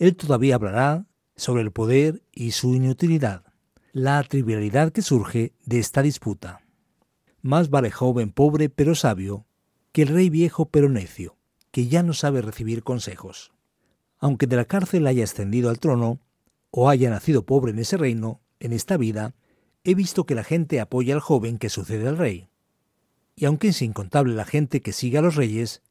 él 0.00 0.16
todavía 0.16 0.56
hablará 0.56 1.06
sobre 1.36 1.62
el 1.62 1.70
poder 1.70 2.24
y 2.32 2.50
su 2.50 2.74
inutilidad 2.74 3.47
la 3.92 4.22
trivialidad 4.22 4.92
que 4.92 5.00
surge 5.00 5.54
de 5.64 5.78
esta 5.78 6.02
disputa. 6.02 6.60
Más 7.40 7.70
vale 7.70 7.90
joven 7.90 8.32
pobre 8.32 8.68
pero 8.68 8.94
sabio 8.94 9.46
que 9.92 10.02
el 10.02 10.08
rey 10.08 10.28
viejo 10.28 10.68
pero 10.68 10.90
necio, 10.90 11.36
que 11.70 11.88
ya 11.88 12.02
no 12.02 12.12
sabe 12.12 12.42
recibir 12.42 12.82
consejos. 12.82 13.52
Aunque 14.18 14.46
de 14.46 14.56
la 14.56 14.66
cárcel 14.66 15.06
haya 15.06 15.24
ascendido 15.24 15.70
al 15.70 15.78
trono, 15.78 16.20
o 16.70 16.90
haya 16.90 17.08
nacido 17.08 17.46
pobre 17.46 17.72
en 17.72 17.78
ese 17.78 17.96
reino, 17.96 18.42
en 18.60 18.74
esta 18.74 18.98
vida, 18.98 19.34
he 19.84 19.94
visto 19.94 20.26
que 20.26 20.34
la 20.34 20.44
gente 20.44 20.80
apoya 20.80 21.14
al 21.14 21.20
joven 21.20 21.56
que 21.56 21.70
sucede 21.70 22.08
al 22.08 22.18
rey. 22.18 22.50
Y 23.36 23.46
aunque 23.46 23.68
es 23.68 23.80
incontable 23.80 24.34
la 24.34 24.44
gente 24.44 24.82
que 24.82 24.92
sigue 24.92 25.16
a 25.16 25.22
los 25.22 25.34
reyes, 25.34 25.82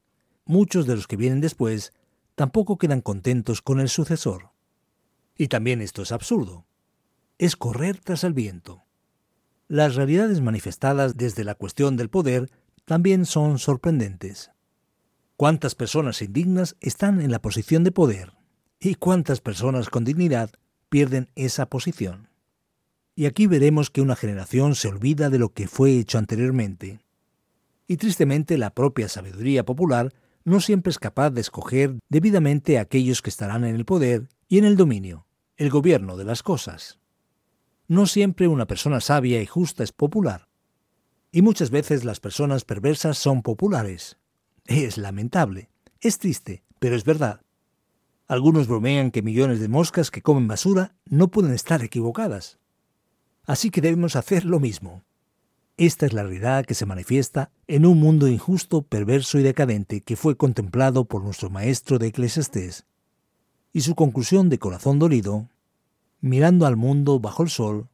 muchos 0.45 0.85
de 0.85 0.95
los 0.95 1.07
que 1.07 1.15
vienen 1.15 1.41
después 1.41 1.93
tampoco 2.35 2.77
quedan 2.77 3.01
contentos 3.01 3.63
con 3.63 3.79
el 3.79 3.89
sucesor. 3.89 4.51
Y 5.35 5.47
también 5.47 5.81
esto 5.81 6.03
es 6.03 6.11
absurdo 6.11 6.66
es 7.37 7.55
correr 7.55 7.99
tras 7.99 8.23
el 8.23 8.33
viento. 8.33 8.83
Las 9.67 9.95
realidades 9.95 10.41
manifestadas 10.41 11.17
desde 11.17 11.43
la 11.43 11.55
cuestión 11.55 11.97
del 11.97 12.09
poder 12.09 12.49
también 12.85 13.25
son 13.25 13.59
sorprendentes. 13.59 14.51
¿Cuántas 15.35 15.75
personas 15.75 16.21
indignas 16.21 16.75
están 16.79 17.21
en 17.21 17.31
la 17.31 17.41
posición 17.41 17.83
de 17.83 17.91
poder? 17.91 18.33
¿Y 18.79 18.95
cuántas 18.95 19.41
personas 19.41 19.89
con 19.89 20.03
dignidad 20.03 20.51
pierden 20.89 21.29
esa 21.35 21.67
posición? 21.67 22.29
Y 23.15 23.25
aquí 23.25 23.45
veremos 23.45 23.89
que 23.89 24.01
una 24.01 24.15
generación 24.15 24.75
se 24.75 24.87
olvida 24.87 25.29
de 25.29 25.39
lo 25.39 25.49
que 25.49 25.67
fue 25.67 25.97
hecho 25.97 26.17
anteriormente. 26.17 26.99
Y 27.87 27.97
tristemente 27.97 28.57
la 28.57 28.69
propia 28.69 29.09
sabiduría 29.09 29.65
popular 29.65 30.13
no 30.43 30.61
siempre 30.61 30.91
es 30.91 30.99
capaz 30.99 31.31
de 31.31 31.41
escoger 31.41 31.95
debidamente 32.09 32.77
a 32.77 32.81
aquellos 32.81 33.21
que 33.21 33.29
estarán 33.29 33.63
en 33.63 33.75
el 33.75 33.85
poder 33.85 34.29
y 34.47 34.59
en 34.59 34.65
el 34.65 34.77
dominio, 34.77 35.27
el 35.57 35.69
gobierno 35.69 36.15
de 36.15 36.25
las 36.25 36.41
cosas. 36.41 36.99
No 37.87 38.05
siempre 38.05 38.49
una 38.49 38.67
persona 38.67 38.99
sabia 38.99 39.41
y 39.41 39.45
justa 39.45 39.83
es 39.83 39.93
popular. 39.93 40.49
Y 41.31 41.41
muchas 41.41 41.69
veces 41.69 42.03
las 42.03 42.19
personas 42.19 42.65
perversas 42.65 43.17
son 43.17 43.41
populares. 43.41 44.17
Es 44.65 44.97
lamentable, 44.97 45.69
es 46.01 46.19
triste, 46.19 46.63
pero 46.79 46.95
es 46.95 47.05
verdad. 47.05 47.41
Algunos 48.27 48.67
bromean 48.67 49.11
que 49.11 49.21
millones 49.21 49.61
de 49.61 49.69
moscas 49.69 50.11
que 50.11 50.21
comen 50.21 50.49
basura 50.49 50.97
no 51.05 51.29
pueden 51.29 51.53
estar 51.53 51.81
equivocadas. 51.81 52.59
Así 53.45 53.69
que 53.69 53.79
debemos 53.79 54.17
hacer 54.17 54.43
lo 54.43 54.59
mismo. 54.59 55.03
Esta 55.77 56.05
es 56.05 56.11
la 56.11 56.23
realidad 56.23 56.65
que 56.65 56.73
se 56.73 56.85
manifiesta 56.85 57.51
en 57.67 57.85
un 57.85 57.99
mundo 57.99 58.27
injusto, 58.27 58.81
perverso 58.81 59.39
y 59.39 59.43
decadente 59.43 60.01
que 60.01 60.17
fue 60.17 60.35
contemplado 60.35 61.05
por 61.05 61.23
nuestro 61.23 61.49
maestro 61.49 61.99
de 61.99 62.07
Eclesiastés. 62.07 62.85
Y 63.71 63.81
su 63.81 63.95
conclusión 63.95 64.49
de 64.49 64.59
corazón 64.59 64.99
dolido 64.99 65.47
mirando 66.21 66.65
al 66.65 66.75
mundo 66.75 67.19
bajo 67.19 67.43
el 67.43 67.49
sol, 67.49 67.89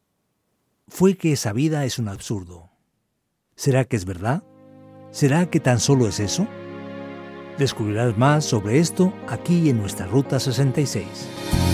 fue 0.88 1.15
que 1.15 1.34
esa 1.34 1.53
vida 1.53 1.86
es 1.86 2.00
un 2.00 2.08
absurdo. 2.08 2.70
¿Será 3.56 3.86
que 3.86 3.96
es 3.96 4.06
verdad? 4.06 4.44
¿Será 5.12 5.50
que 5.50 5.60
tan 5.60 5.80
solo 5.80 6.08
es 6.08 6.20
eso? 6.20 6.48
Descubrirás 7.58 8.18
más 8.18 8.46
sobre 8.46 8.80
esto 8.80 9.13
aquí 9.27 9.70
en 9.70 9.77
nuestra 9.77 10.08
Ruta 10.08 10.39
66. 10.39 11.73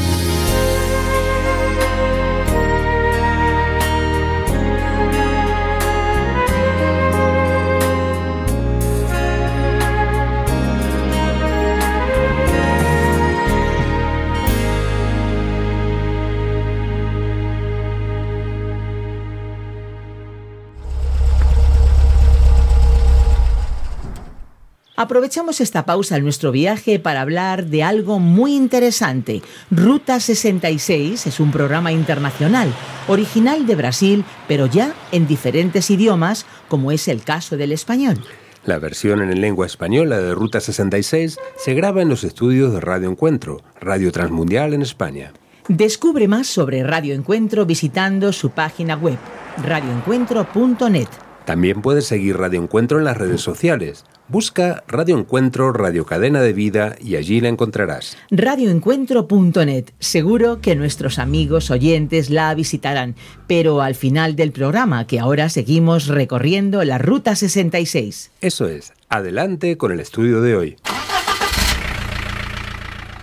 Aprovechamos 25.01 25.62
esta 25.62 25.86
pausa 25.86 26.18
en 26.18 26.24
nuestro 26.24 26.51
viaje 26.51 27.00
para 27.00 27.22
hablar 27.22 27.68
de 27.68 27.84
algo 27.84 28.20
muy 28.20 28.53
interesante. 28.53 29.41
Ruta 29.72 30.20
66 30.20 31.25
es 31.25 31.39
un 31.39 31.53
programa 31.53 31.94
internacional, 31.94 32.74
original 33.08 33.65
de 33.65 33.75
Brasil, 33.77 34.25
pero 34.50 34.65
ya 34.65 34.94
en 35.13 35.25
diferentes 35.25 35.89
idiomas, 35.89 36.46
como 36.68 36.91
es 36.91 37.08
el 37.08 37.24
caso 37.24 37.56
del 37.56 37.72
español. 37.72 38.18
La 38.65 38.77
versión 38.77 39.22
en 39.22 39.39
lengua 39.39 39.68
española 39.68 40.18
de 40.18 40.36
Ruta 40.36 40.60
66 40.60 41.38
se 41.56 41.74
graba 41.75 42.01
en 42.01 42.10
los 42.10 42.25
estudios 42.25 42.74
de 42.74 42.82
Radio 42.82 43.10
Encuentro, 43.10 43.62
Radio 43.79 44.12
Transmundial 44.12 44.74
en 44.74 44.82
España. 44.82 45.32
Descubre 45.70 46.27
más 46.27 46.48
sobre 46.48 46.84
Radio 46.84 47.15
Encuentro 47.15 47.65
visitando 47.65 48.34
su 48.34 48.50
página 48.50 48.98
web 48.98 49.18
radioencuentro.net. 49.63 51.08
También 51.46 51.82
puedes 51.82 52.06
seguir 52.06 52.36
Radio 52.36 52.62
Encuentro 52.62 53.00
en 53.00 53.06
las 53.06 53.15
redes 53.15 53.39
sociales. 53.39 54.03
Busca 54.30 54.84
Radio 54.88 55.18
Encuentro, 55.18 55.74
Radio 55.74 56.06
Cadena 56.06 56.40
de 56.42 56.54
Vida 56.54 56.96
y 57.02 57.16
allí 57.16 57.42
la 57.42 57.50
encontrarás. 57.50 58.16
Radioencuentro.net. 58.30 59.86
Seguro 59.98 60.62
que 60.62 60.76
nuestros 60.76 61.18
amigos 61.18 61.72
oyentes 61.72 62.30
la 62.30 62.54
visitarán, 62.54 63.16
pero 63.48 63.82
al 63.82 63.96
final 63.96 64.36
del 64.36 64.52
programa, 64.52 65.08
que 65.08 65.20
ahora 65.20 65.50
seguimos 65.50 66.06
recorriendo 66.06 66.84
la 66.84 67.00
Ruta 67.00 67.36
66. 67.36 68.30
Eso 68.42 68.68
es. 68.68 68.94
Adelante 69.10 69.78
con 69.78 69.92
el 69.92 70.00
estudio 70.00 70.42
de 70.42 70.56
hoy. 70.56 70.78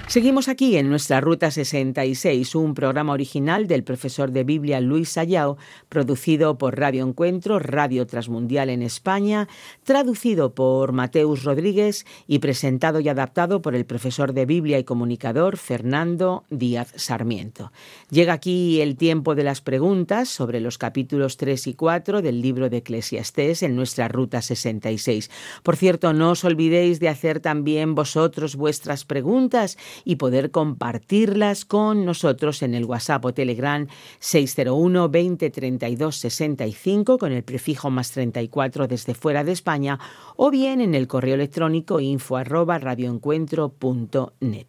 Seguimos 0.08 0.48
aquí 0.48 0.76
en 0.76 0.88
nuestra 0.88 1.20
Ruta 1.20 1.50
66, 1.50 2.54
un 2.54 2.74
programa 2.74 3.12
original 3.12 3.66
del 3.66 3.82
profesor 3.82 4.30
de 4.30 4.44
Biblia 4.44 4.80
Luis 4.80 5.08
Sayao, 5.08 5.58
producido 5.88 6.58
por 6.58 6.78
Radio 6.78 7.04
Encuentro, 7.04 7.58
Radio 7.58 8.06
Transmundial 8.06 8.70
en 8.70 8.82
España, 8.82 9.48
traducido 9.82 10.54
por 10.54 10.92
Mateus 10.92 11.42
Rodríguez 11.42 12.06
y 12.28 12.38
presentado 12.38 13.00
y 13.00 13.08
adaptado 13.08 13.60
por 13.60 13.74
el 13.74 13.84
profesor 13.84 14.32
de 14.32 14.46
Biblia 14.46 14.78
y 14.78 14.84
comunicador 14.84 15.56
Fernando 15.56 16.44
Díaz 16.50 16.92
Sarmiento. 16.94 17.72
Llega 18.08 18.32
aquí 18.32 18.80
el 18.80 18.96
tiempo 18.96 19.34
de 19.34 19.42
las 19.42 19.60
preguntas 19.60 20.28
sobre 20.28 20.60
los 20.60 20.78
capítulos 20.78 21.36
3 21.36 21.66
y 21.66 21.74
4 21.74 22.22
del 22.22 22.40
libro 22.40 22.70
de 22.70 22.76
Eclesiastés 22.76 23.64
en 23.64 23.74
nuestra 23.74 24.06
Ruta 24.06 24.40
66. 24.40 25.32
Por 25.64 25.74
cierto, 25.74 26.12
no 26.12 26.30
os 26.30 26.44
olvidéis 26.44 27.00
de 27.00 27.08
hacer 27.08 27.40
también 27.40 27.96
vosotros 27.96 28.54
vuestras 28.54 29.04
preguntas 29.04 29.76
y 30.04 30.16
poder 30.16 30.50
compartirlas 30.50 31.64
con 31.64 32.04
nosotros 32.04 32.62
en 32.62 32.74
el 32.74 32.84
WhatsApp 32.84 33.24
o 33.24 33.34
Telegram 33.34 33.86
601 34.18 35.08
20 35.08 35.50
32 35.50 36.16
65 36.16 37.18
con 37.18 37.32
el 37.32 37.42
prefijo 37.42 37.90
más 37.90 38.10
34 38.10 38.88
desde 38.88 39.14
fuera 39.14 39.44
de 39.44 39.52
España 39.52 39.98
o 40.36 40.50
bien 40.50 40.80
en 40.80 40.94
el 40.94 41.06
correo 41.06 41.34
electrónico 41.34 42.00
info 42.00 42.36
arroba 42.36 42.78
radioencuentro.net. 42.78 44.66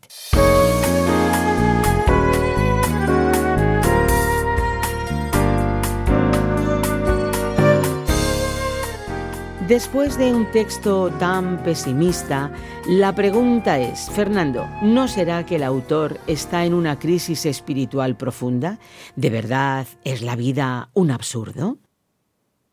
Después 9.68 10.18
de 10.18 10.34
un 10.34 10.50
texto 10.54 11.12
tan 11.20 11.62
pesimista, 11.62 12.54
la 12.88 13.14
pregunta 13.14 13.78
es, 13.78 14.10
Fernando, 14.10 14.66
¿no 14.82 15.10
será 15.10 15.46
que 15.46 15.58
el 15.58 15.64
autor 15.64 16.22
está 16.26 16.64
en 16.64 16.74
una 16.74 16.98
crisis 17.00 17.46
espiritual 17.46 18.16
profunda? 18.16 18.80
¿De 19.18 19.30
verdad 19.30 19.86
es 20.06 20.22
la 20.22 20.38
vida 20.38 20.90
un 20.94 21.12
absurdo? 21.12 21.80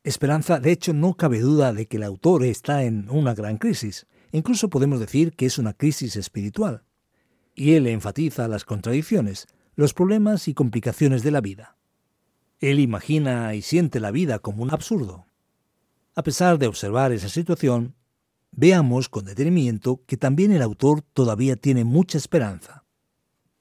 Esperanza, 0.05 0.61
de 0.61 0.71
hecho, 0.71 0.93
no 0.93 1.15
cabe 1.15 1.41
duda 1.41 1.73
de 1.73 1.87
que 1.87 1.97
el 1.97 2.05
autor 2.05 2.45
está 2.45 2.85
en 2.85 3.11
una 3.11 3.35
gran 3.35 3.57
crisis. 3.59 4.07
Incluso 4.31 4.71
podemos 4.71 5.01
decir 5.01 5.33
que 5.33 5.47
es 5.47 5.59
una 5.59 5.73
crisis 5.73 6.15
espiritual. 6.15 6.85
Y 7.57 7.73
él 7.73 7.89
enfatiza 7.89 8.47
las 8.47 8.65
contradicciones, 8.65 9.49
los 9.75 9.95
problemas 9.95 10.47
y 10.47 10.55
complicaciones 10.55 11.25
de 11.25 11.33
la 11.33 11.41
vida. 11.41 11.77
Él 12.61 12.79
imagina 12.79 13.53
y 13.57 13.63
siente 13.63 13.99
la 13.99 14.13
vida 14.13 14.39
como 14.39 14.63
un 14.63 14.71
absurdo. 14.71 15.27
A 16.15 16.23
pesar 16.23 16.59
de 16.59 16.69
observar 16.69 17.13
esa 17.13 17.29
situación, 17.29 17.97
veamos 18.53 19.09
con 19.09 19.25
detenimiento 19.25 20.03
que 20.07 20.17
también 20.17 20.53
el 20.53 20.63
autor 20.63 21.03
todavía 21.03 21.57
tiene 21.57 21.85
mucha 21.85 22.19
esperanza. 22.19 22.85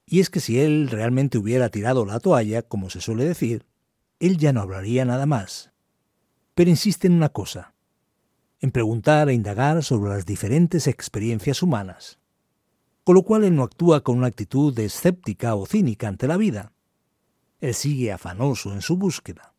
Y 0.06 0.20
es 0.20 0.30
que 0.30 0.40
si 0.40 0.60
él 0.60 0.88
realmente 0.88 1.38
hubiera 1.38 1.68
tirado 1.70 2.04
la 2.04 2.20
toalla, 2.20 2.62
como 2.62 2.90
se 2.90 3.00
suele 3.00 3.24
decir, 3.24 3.66
él 4.20 4.38
ya 4.38 4.52
no 4.52 4.60
hablaría 4.60 5.04
nada 5.04 5.26
más. 5.26 5.72
Pero 6.54 6.70
insiste 6.70 7.08
en 7.08 7.14
una 7.14 7.30
cosa, 7.30 7.74
en 8.60 8.70
preguntar 8.70 9.28
e 9.28 9.34
indagar 9.34 9.82
sobre 9.82 10.10
las 10.10 10.24
diferentes 10.24 10.86
experiencias 10.86 11.62
humanas, 11.62 12.20
con 13.02 13.16
lo 13.16 13.22
cual 13.22 13.44
él 13.44 13.56
no 13.56 13.64
actúa 13.64 14.02
con 14.02 14.16
una 14.16 14.28
actitud 14.28 14.78
escéptica 14.78 15.56
o 15.56 15.66
cínica 15.66 16.06
ante 16.06 16.28
la 16.28 16.36
vida. 16.36 16.72
Él 17.60 17.74
sigue 17.74 18.12
afanoso 18.12 18.72
en 18.72 18.80
su 18.80 18.96
búsqueda. 18.96 19.54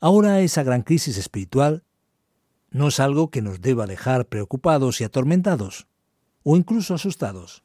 Ahora 0.00 0.40
esa 0.40 0.62
gran 0.62 0.82
crisis 0.82 1.16
espiritual 1.16 1.84
no 2.70 2.88
es 2.88 3.00
algo 3.00 3.30
que 3.30 3.42
nos 3.42 3.60
deba 3.60 3.86
dejar 3.86 4.26
preocupados 4.26 5.00
y 5.00 5.04
atormentados, 5.04 5.86
o 6.42 6.56
incluso 6.56 6.94
asustados, 6.94 7.62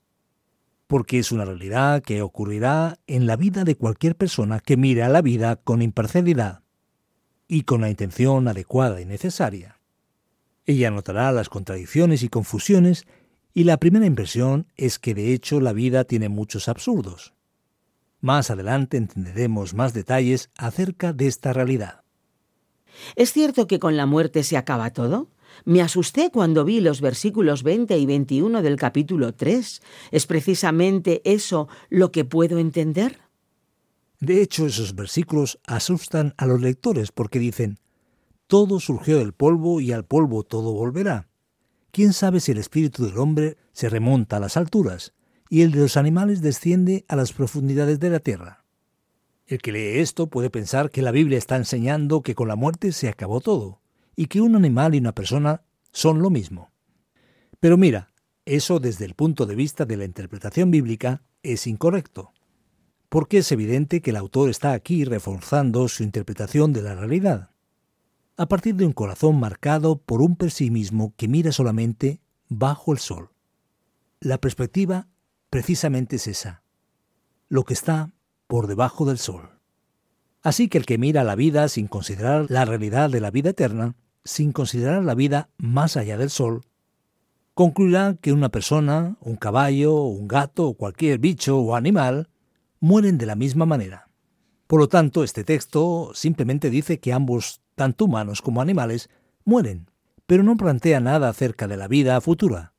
porque 0.88 1.20
es 1.20 1.32
una 1.32 1.46
realidad 1.46 2.04
que 2.04 2.22
ocurrirá 2.22 3.00
en 3.08 3.28
la 3.28 3.36
vida 3.36 3.64
de 3.64 3.76
cualquier 3.76 4.16
persona 4.16 4.60
que 4.60 4.78
mire 4.78 5.04
a 5.04 5.10
la 5.10 5.22
vida 5.22 5.56
con 5.56 5.82
imparcialidad 5.82 6.62
y 7.48 7.64
con 7.64 7.82
la 7.82 7.90
intención 7.90 8.48
adecuada 8.48 9.02
y 9.02 9.06
necesaria. 9.06 9.80
Ella 10.66 10.90
notará 10.90 11.32
las 11.32 11.50
contradicciones 11.50 12.24
y 12.24 12.30
confusiones 12.30 13.06
y 13.54 13.64
la 13.64 13.78
primera 13.78 14.06
impresión 14.06 14.68
es 14.76 15.00
que 15.00 15.14
de 15.14 15.34
hecho 15.34 15.62
la 15.62 15.74
vida 15.74 16.04
tiene 16.04 16.28
muchos 16.28 16.68
absurdos. 16.68 17.34
Más 18.20 18.50
adelante 18.50 18.98
entenderemos 18.98 19.76
más 19.76 19.94
detalles 19.94 20.50
acerca 20.58 21.14
de 21.14 21.28
esta 21.28 21.54
realidad. 21.54 22.05
¿Es 23.16 23.32
cierto 23.32 23.68
que 23.68 23.80
con 23.80 23.98
la 23.98 24.06
muerte 24.06 24.44
se 24.44 24.58
acaba 24.58 24.92
todo? 24.92 25.30
Me 25.64 25.82
asusté 25.82 26.32
cuando 26.32 26.66
vi 26.66 26.82
los 26.82 27.02
versículos 27.02 27.64
20 27.64 27.98
y 27.98 28.06
21 28.06 28.62
del 28.62 28.76
capítulo 28.76 29.34
3. 29.34 29.82
¿Es 30.12 30.26
precisamente 30.26 31.22
eso 31.24 31.68
lo 31.90 32.12
que 32.12 32.26
puedo 32.26 32.60
entender? 32.60 33.20
De 34.20 34.42
hecho, 34.42 34.66
esos 34.66 34.96
versículos 34.96 35.60
asustan 35.66 36.34
a 36.38 36.46
los 36.46 36.62
lectores 36.62 37.12
porque 37.12 37.40
dicen, 37.40 37.80
todo 38.48 38.80
surgió 38.80 39.18
del 39.18 39.34
polvo 39.34 39.82
y 39.82 39.92
al 39.92 40.06
polvo 40.06 40.44
todo 40.44 40.74
volverá. 40.74 41.28
¿Quién 41.92 42.14
sabe 42.14 42.40
si 42.40 42.52
el 42.52 42.58
espíritu 42.58 43.06
del 43.06 43.18
hombre 43.18 43.58
se 43.72 43.90
remonta 43.90 44.38
a 44.38 44.40
las 44.40 44.58
alturas 44.58 45.14
y 45.50 45.62
el 45.62 45.72
de 45.72 45.80
los 45.80 45.98
animales 45.98 46.42
desciende 46.42 47.06
a 47.08 47.16
las 47.16 47.34
profundidades 47.34 48.00
de 48.00 48.10
la 48.10 48.20
tierra? 48.20 48.65
El 49.48 49.60
que 49.62 49.72
lee 49.72 50.00
esto 50.00 50.28
puede 50.28 50.50
pensar 50.50 50.90
que 50.90 51.04
la 51.04 51.12
Biblia 51.12 51.38
está 51.38 51.56
enseñando 51.56 52.22
que 52.22 52.34
con 52.34 52.48
la 52.48 52.56
muerte 52.56 52.92
se 52.92 53.10
acabó 53.10 53.42
todo, 53.42 53.80
y 54.16 54.26
que 54.26 54.42
un 54.42 54.56
animal 54.56 54.96
y 54.96 54.98
una 54.98 55.14
persona 55.14 55.62
son 55.92 56.20
lo 56.22 56.32
mismo. 56.32 56.72
Pero 57.60 57.78
mira, 57.78 58.12
eso 58.46 58.80
desde 58.80 59.06
el 59.06 59.14
punto 59.14 59.46
de 59.46 59.56
vista 59.56 59.86
de 59.86 59.98
la 59.98 60.06
interpretación 60.06 60.72
bíblica 60.72 61.22
es 61.44 61.68
incorrecto, 61.68 62.34
porque 63.10 63.40
es 63.40 63.52
evidente 63.52 64.02
que 64.02 64.10
el 64.10 64.18
autor 64.18 64.50
está 64.50 64.74
aquí 64.74 65.06
reforzando 65.06 65.88
su 65.88 66.02
interpretación 66.02 66.74
de 66.74 66.82
la 66.82 66.96
realidad, 66.96 67.52
a 68.38 68.48
partir 68.48 68.76
de 68.76 68.86
un 68.86 68.94
corazón 68.94 69.40
marcado 69.40 69.98
por 69.98 70.22
un 70.22 70.36
pesimismo 70.36 71.14
que 71.18 71.28
mira 71.28 71.52
solamente 71.52 72.20
bajo 72.50 72.94
el 72.94 73.00
sol. 73.00 73.30
La 74.20 74.40
perspectiva 74.40 75.08
precisamente 75.52 76.16
es 76.16 76.28
esa, 76.28 76.64
lo 77.48 77.64
que 77.64 77.76
está 77.76 78.12
por 78.48 78.68
debajo 78.68 79.06
del 79.06 79.18
sol. 79.18 79.50
Así 80.42 80.68
que 80.68 80.78
el 80.78 80.86
que 80.86 80.98
mira 80.98 81.24
la 81.24 81.36
vida 81.36 81.68
sin 81.70 81.88
considerar 81.88 82.46
la 82.50 82.66
realidad 82.66 83.10
de 83.10 83.20
la 83.20 83.32
vida 83.32 83.50
eterna, 83.50 83.96
sin 84.24 84.52
considerar 84.52 85.04
la 85.04 85.16
vida 85.16 85.50
más 85.58 85.98
allá 85.98 86.18
del 86.18 86.30
sol, 86.30 86.62
concluirá 87.54 88.18
que 88.22 88.34
una 88.34 88.50
persona, 88.50 89.18
un 89.22 89.38
caballo, 89.38 90.04
un 90.04 90.28
gato 90.28 90.68
o 90.68 90.74
cualquier 90.76 91.20
bicho 91.20 91.58
o 91.58 91.76
animal 91.76 92.30
mueren 92.80 93.18
de 93.18 93.26
la 93.26 93.36
misma 93.36 93.66
manera. 93.66 94.10
Por 94.68 94.80
lo 94.80 94.90
tanto, 94.90 95.24
este 95.24 95.44
texto 95.44 96.12
simplemente 96.14 96.70
dice 96.70 97.00
que 97.00 97.14
ambos, 97.14 97.62
tanto 97.76 98.06
humanos 98.06 98.42
como 98.42 98.62
animales, 98.62 99.10
mueren, 99.46 99.90
pero 100.26 100.44
no 100.44 100.58
plantea 100.58 101.00
nada 101.00 101.30
acerca 101.30 101.68
de 101.68 101.78
la 101.78 101.88
vida 101.88 102.20
futura, 102.20 102.74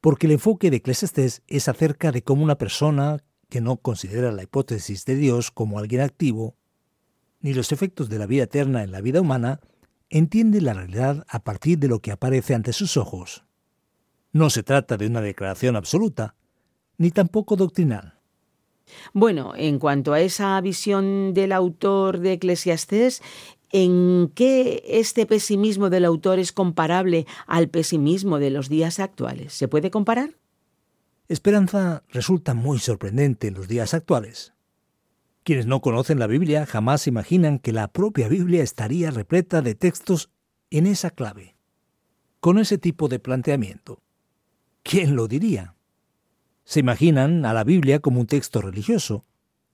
porque 0.00 0.26
el 0.26 0.32
enfoque 0.32 0.70
de 0.70 0.78
Eclesiastes 0.78 1.42
es 1.46 1.68
acerca 1.68 2.12
de 2.12 2.22
cómo 2.22 2.42
una 2.42 2.56
persona 2.56 3.22
que 3.52 3.60
no 3.60 3.76
considera 3.76 4.32
la 4.32 4.44
hipótesis 4.44 5.04
de 5.04 5.14
Dios 5.14 5.50
como 5.50 5.78
alguien 5.78 6.00
activo, 6.00 6.56
ni 7.40 7.52
los 7.52 7.70
efectos 7.70 8.08
de 8.08 8.18
la 8.18 8.24
vida 8.24 8.44
eterna 8.44 8.82
en 8.82 8.92
la 8.92 9.02
vida 9.02 9.20
humana, 9.20 9.60
entiende 10.08 10.62
la 10.62 10.72
realidad 10.72 11.26
a 11.28 11.44
partir 11.44 11.78
de 11.78 11.88
lo 11.88 12.00
que 12.00 12.12
aparece 12.12 12.54
ante 12.54 12.72
sus 12.72 12.96
ojos. 12.96 13.44
No 14.32 14.48
se 14.48 14.62
trata 14.62 14.96
de 14.96 15.06
una 15.06 15.20
declaración 15.20 15.76
absoluta, 15.76 16.34
ni 16.96 17.10
tampoco 17.10 17.56
doctrinal. 17.56 18.14
Bueno, 19.12 19.52
en 19.54 19.78
cuanto 19.78 20.14
a 20.14 20.20
esa 20.22 20.58
visión 20.62 21.34
del 21.34 21.52
autor 21.52 22.20
de 22.20 22.32
Eclesiastés, 22.32 23.20
¿en 23.70 24.32
qué 24.34 24.82
este 24.86 25.26
pesimismo 25.26 25.90
del 25.90 26.06
autor 26.06 26.38
es 26.38 26.52
comparable 26.52 27.26
al 27.46 27.68
pesimismo 27.68 28.38
de 28.38 28.48
los 28.48 28.70
días 28.70 28.98
actuales? 28.98 29.52
¿Se 29.52 29.68
puede 29.68 29.90
comparar? 29.90 30.38
Esperanza 31.32 32.04
resulta 32.10 32.52
muy 32.52 32.78
sorprendente 32.78 33.48
en 33.48 33.54
los 33.54 33.66
días 33.66 33.94
actuales. 33.94 34.52
Quienes 35.44 35.64
no 35.64 35.80
conocen 35.80 36.18
la 36.18 36.26
Biblia 36.26 36.66
jamás 36.66 37.06
imaginan 37.06 37.58
que 37.58 37.72
la 37.72 37.88
propia 37.88 38.28
Biblia 38.28 38.62
estaría 38.62 39.10
repleta 39.10 39.62
de 39.62 39.74
textos 39.74 40.28
en 40.68 40.86
esa 40.86 41.08
clave, 41.08 41.56
con 42.38 42.58
ese 42.58 42.76
tipo 42.76 43.08
de 43.08 43.18
planteamiento. 43.18 44.02
¿Quién 44.82 45.16
lo 45.16 45.26
diría? 45.26 45.74
Se 46.64 46.80
imaginan 46.80 47.46
a 47.46 47.54
la 47.54 47.64
Biblia 47.64 48.00
como 48.00 48.20
un 48.20 48.26
texto 48.26 48.60
religioso, 48.60 49.24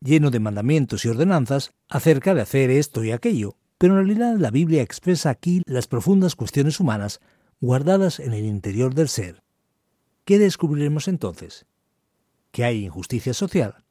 lleno 0.01 0.31
de 0.31 0.39
mandamientos 0.39 1.05
y 1.05 1.09
ordenanzas 1.09 1.73
acerca 1.89 2.35
de 2.35 2.43
hacer 2.43 2.71
esto 2.71 3.03
y 3.03 3.11
aquello, 3.11 3.57
Pero 3.79 3.95
en 3.95 4.07
realidad 4.07 4.37
la 4.39 4.53
Biblia 4.53 4.83
expresa 4.83 5.31
aquí 5.31 5.63
las 5.67 5.89
profundas 5.89 6.37
cuestiones 6.37 6.79
humanas 6.79 7.21
guardadas 7.61 8.21
en 8.21 8.33
el 8.33 8.45
interior 8.45 8.95
del 8.95 9.09
ser. 9.09 9.43
¿Qué 10.29 10.39
descubriremos 10.39 11.09
entonces? 11.09 11.65
Que 12.51 12.63
hay 12.63 12.85
injusticia 12.85 13.33
social, 13.33 13.87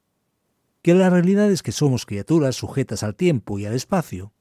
que 0.84 0.93
la 0.93 1.10
realidad 1.10 1.50
es 1.50 1.63
que 1.63 1.71
somos 1.71 2.06
criaturas 2.06 2.56
sujetas 2.56 3.02
al 3.02 3.15
tiempo 3.15 3.58
y 3.58 3.65
al 3.65 3.73
espacio, 3.73 4.34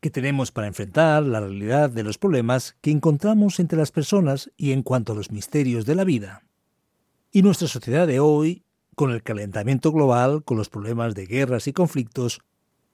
que 0.00 0.10
tenemos 0.10 0.52
para 0.52 0.66
enfrentar 0.66 1.22
la 1.22 1.40
realidad 1.40 1.88
de 1.88 2.02
los 2.02 2.18
problemas 2.18 2.76
que 2.82 2.90
encontramos 2.90 3.60
entre 3.60 3.78
las 3.78 3.92
personas 3.92 4.50
y 4.58 4.72
en 4.72 4.82
cuanto 4.82 5.14
a 5.14 5.16
los 5.16 5.30
misterios 5.30 5.86
de 5.86 5.94
la 5.94 6.04
vida. 6.04 6.42
Y 7.32 7.40
nuestra 7.40 7.66
sociedad 7.66 8.06
de 8.06 8.20
hoy, 8.20 8.66
con 8.94 9.10
el 9.10 9.22
calentamiento 9.22 9.92
global, 9.92 10.44
con 10.44 10.58
los 10.58 10.68
problemas 10.68 11.14
de 11.14 11.24
guerras 11.24 11.66
y 11.66 11.72
conflictos, 11.72 12.42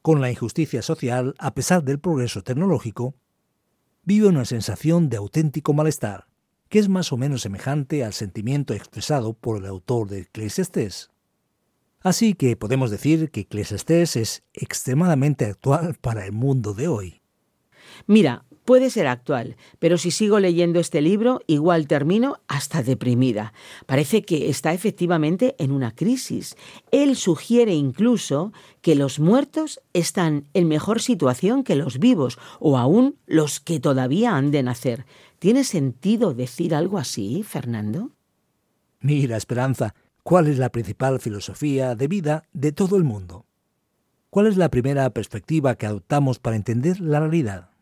con 0.01 0.21
la 0.21 0.31
injusticia 0.31 0.83
social 0.83 1.35
a 1.41 1.55
pesar 1.55 1.83
del 1.83 1.99
progreso 1.99 2.45
tecnológico, 2.45 3.17
vive 4.05 4.29
una 4.29 4.45
sensación 4.45 5.09
de 5.09 5.17
auténtico 5.17 5.73
malestar, 5.73 6.29
que 6.73 6.79
es 6.79 6.89
más 6.89 7.13
o 7.13 7.19
menos 7.19 7.43
semejante 7.43 8.03
al 8.03 8.15
sentimiento 8.15 8.73
expresado 8.73 9.35
por 9.35 9.59
el 9.59 9.67
autor 9.67 10.09
de 10.09 10.21
Eclesiastés. 10.21 11.11
Así 12.01 12.33
que 12.33 12.57
podemos 12.57 12.91
decir 12.91 13.31
que 13.31 13.41
Eclesiastés 13.41 14.17
es 14.17 14.43
extremadamente 14.55 15.45
actual 15.45 15.95
para 16.01 16.25
el 16.25 16.33
mundo 16.33 16.73
de 16.73 16.89
hoy. 16.89 17.21
Mira, 18.07 18.47
puede 18.65 18.89
ser 18.89 19.07
actual, 19.07 19.57
pero 19.81 19.99
si 19.99 20.11
sigo 20.11 20.41
leyendo 20.41 20.81
este 20.81 21.03
libro, 21.03 21.43
igual 21.47 21.87
termino 21.87 22.39
hasta 22.49 22.83
deprimida. 22.83 23.53
Parece 23.85 24.23
que 24.23 24.49
está 24.49 24.73
efectivamente 24.73 25.55
en 25.59 25.73
una 25.73 25.95
crisis. 25.95 26.57
Él 26.91 27.17
sugiere 27.17 27.75
incluso 27.75 28.55
que 28.81 28.95
los 28.95 29.21
muertos 29.21 29.83
están 29.93 30.47
en 30.55 30.69
mejor 30.69 31.03
situación 31.03 31.65
que 31.65 31.77
los 31.77 31.99
vivos, 31.99 32.39
o 32.61 32.79
aún 32.79 33.17
los 33.27 33.61
que 33.61 33.79
todavía 33.79 34.37
han 34.37 34.51
de 34.51 34.63
nacer. 34.63 35.05
¿Tiene 35.43 35.65
sentido 35.65 36.35
decir 36.35 36.73
algo 36.73 36.99
así, 36.99 37.43
Fernando? 37.43 38.13
Mira, 39.01 39.37
Esperanza, 39.37 39.93
¿cuál 40.23 40.47
es 40.47 40.57
la 40.57 40.71
principal 40.71 41.19
filosofía 41.19 41.97
de 41.97 42.07
vida 42.07 42.45
de 42.53 42.71
todo 42.71 42.95
el 42.95 43.03
mundo? 43.03 43.45
¿Cuál 44.31 44.47
es 44.47 44.57
la 44.57 44.71
primera 44.71 45.11
perspectiva 45.11 45.75
que 45.75 45.87
adoptamos 45.87 46.39
para 46.39 46.55
entender 46.55 47.01
la 47.01 47.19
realidad? 47.19 47.73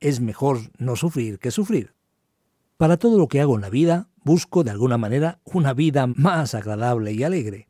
es 0.00 0.18
mejor 0.18 0.58
no 0.78 0.96
sufrir 0.96 1.38
que 1.38 1.52
sufrir. 1.52 1.94
Para 2.76 2.96
todo 2.96 3.18
lo 3.18 3.28
que 3.28 3.40
hago 3.40 3.54
en 3.54 3.60
la 3.60 3.70
vida, 3.70 4.08
busco 4.24 4.64
de 4.64 4.72
alguna 4.72 4.98
manera 4.98 5.38
una 5.44 5.74
vida 5.74 6.08
más 6.08 6.56
agradable 6.56 7.12
y 7.12 7.22
alegre. 7.22 7.68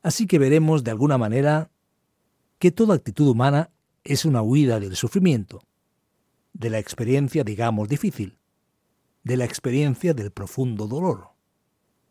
Así 0.00 0.28
que 0.28 0.38
veremos 0.38 0.84
de 0.84 0.92
alguna 0.92 1.18
manera 1.18 1.72
que 2.60 2.70
toda 2.70 2.94
actitud 2.94 3.26
humana 3.26 3.72
es 4.04 4.24
una 4.24 4.42
huida 4.42 4.78
del 4.78 4.94
sufrimiento, 4.94 5.62
de 6.58 6.70
la 6.70 6.78
experiencia, 6.78 7.44
digamos, 7.44 7.88
difícil, 7.88 8.38
de 9.22 9.36
la 9.36 9.44
experiencia 9.44 10.12
del 10.12 10.32
profundo 10.32 10.86
dolor. 10.86 11.30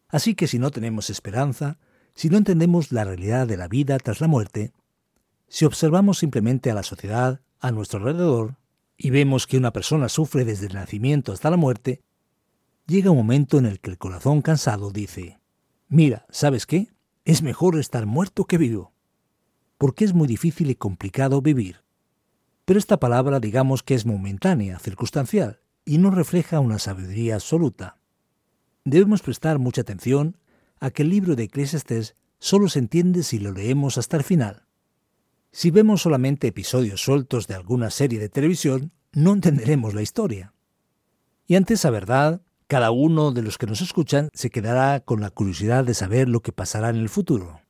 Así 0.07 0.35
que 0.35 0.47
si 0.47 0.57
no 0.57 0.71
tenemos 0.71 1.09
esperanza, 1.09 1.79
si 2.15 2.29
no 2.29 2.37
entendemos 2.37 2.91
la 2.91 3.03
realidad 3.03 3.45
de 3.45 3.57
la 3.57 3.67
vida 3.67 3.97
tras 3.99 4.21
la 4.21 4.27
muerte, 4.27 4.71
si 5.49 5.65
observamos 5.65 6.17
simplemente 6.17 6.71
a 6.71 6.73
la 6.73 6.83
sociedad 6.83 7.41
a 7.59 7.71
nuestro 7.71 7.99
alrededor, 7.99 8.57
y 8.97 9.09
vemos 9.11 9.45
que 9.45 9.57
una 9.57 9.71
persona 9.71 10.09
sufre 10.09 10.45
desde 10.45 10.67
el 10.67 10.73
nacimiento 10.73 11.31
hasta 11.31 11.51
la 11.51 11.57
muerte, 11.57 12.01
llega 12.87 13.11
un 13.11 13.17
momento 13.17 13.57
en 13.57 13.65
el 13.65 13.79
que 13.79 13.91
el 13.91 13.97
corazón 13.97 14.41
cansado 14.41 14.91
dice, 14.91 15.39
mira, 15.87 16.25
¿sabes 16.29 16.65
qué? 16.65 16.87
Es 17.25 17.43
mejor 17.43 17.77
estar 17.77 18.05
muerto 18.05 18.45
que 18.45 18.57
vivo, 18.57 18.93
porque 19.77 20.05
es 20.05 20.13
muy 20.13 20.27
difícil 20.27 20.71
y 20.71 20.75
complicado 20.75 21.41
vivir. 21.41 21.86
Pero 22.67 22.79
esta 22.79 22.99
palabra 22.99 23.39
digamos 23.39 23.81
que 23.81 23.93
es 23.93 24.05
momentánea, 24.05 24.77
circunstancial, 24.79 25.61
y 25.85 25.99
no 25.99 26.11
refleja 26.11 26.59
una 26.59 26.79
sabiduría 26.79 27.35
absoluta. 27.35 27.97
Debemos 28.83 29.21
prestar 29.21 29.57
mucha 29.57 29.79
atención 29.79 30.35
a 30.81 30.89
que 30.89 31.03
el 31.03 31.09
libro 31.09 31.37
de 31.37 31.43
Eclesiastes 31.43 32.17
solo 32.39 32.67
se 32.67 32.79
entiende 32.79 33.23
si 33.23 33.39
lo 33.39 33.53
leemos 33.53 33.97
hasta 33.97 34.17
el 34.17 34.25
final. 34.25 34.65
Si 35.53 35.71
vemos 35.71 36.01
solamente 36.01 36.47
episodios 36.47 36.99
sueltos 36.99 37.47
de 37.47 37.55
alguna 37.55 37.89
serie 37.89 38.19
de 38.19 38.27
televisión, 38.27 38.91
no 39.13 39.31
entenderemos 39.31 39.93
la 39.93 40.01
historia. 40.01 40.53
Y 41.45 41.55
ante 41.55 41.75
esa 41.75 41.89
verdad, 41.89 42.41
cada 42.67 42.91
uno 42.91 43.31
de 43.31 43.43
los 43.43 43.57
que 43.57 43.67
nos 43.67 43.79
escuchan 43.79 44.27
se 44.33 44.49
quedará 44.49 44.99
con 44.99 45.21
la 45.21 45.29
curiosidad 45.29 45.85
de 45.85 45.93
saber 45.93 46.27
lo 46.27 46.41
que 46.41 46.51
pasará 46.51 46.89
en 46.89 46.97
el 46.97 47.07
futuro. 47.07 47.61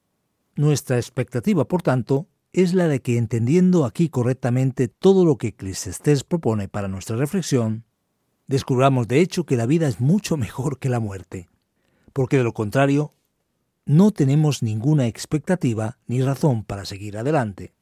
Nuestra 0.55 0.97
expectativa, 0.97 1.67
por 1.67 1.83
tanto, 1.83 2.25
es 2.53 2.73
la 2.73 2.87
de 2.87 3.01
que 3.01 3.17
entendiendo 3.17 3.85
aquí 3.85 4.09
correctamente 4.09 4.87
todo 4.87 5.25
lo 5.25 5.37
que 5.37 5.49
Eclesiastés 5.49 6.23
propone 6.23 6.67
para 6.67 6.87
nuestra 6.87 7.15
reflexión, 7.15 7.85
descubramos 8.47 9.07
de 9.07 9.19
hecho 9.19 9.45
que 9.45 9.57
la 9.57 9.65
vida 9.65 9.87
es 9.87 9.99
mucho 9.99 10.37
mejor 10.37 10.79
que 10.79 10.89
la 10.89 10.99
muerte, 10.99 11.49
porque 12.13 12.37
de 12.37 12.43
lo 12.43 12.53
contrario, 12.53 13.13
no 13.85 14.11
tenemos 14.11 14.63
ninguna 14.63 15.07
expectativa 15.07 15.97
ni 16.07 16.21
razón 16.21 16.63
para 16.63 16.85
seguir 16.85 17.17
adelante. 17.17 17.73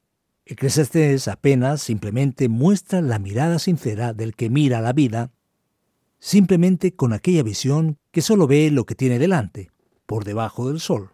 Eclesiastes 0.45 1.27
apenas 1.27 1.81
simplemente 1.81 2.49
muestra 2.49 3.01
la 3.01 3.17
mirada 3.17 3.57
sincera 3.57 4.13
del 4.13 4.35
que 4.35 4.49
mira 4.49 4.81
la 4.81 4.93
vida, 4.93 5.31
simplemente 6.19 6.95
con 6.95 7.13
aquella 7.13 7.43
visión 7.43 7.97
que 8.11 8.21
solo 8.21 8.45
ve 8.45 8.69
lo 8.71 8.85
que 8.85 8.95
tiene 8.95 9.19
delante, 9.19 9.71
por 10.05 10.23
debajo 10.23 10.67
del 10.67 10.79
sol. 10.79 11.11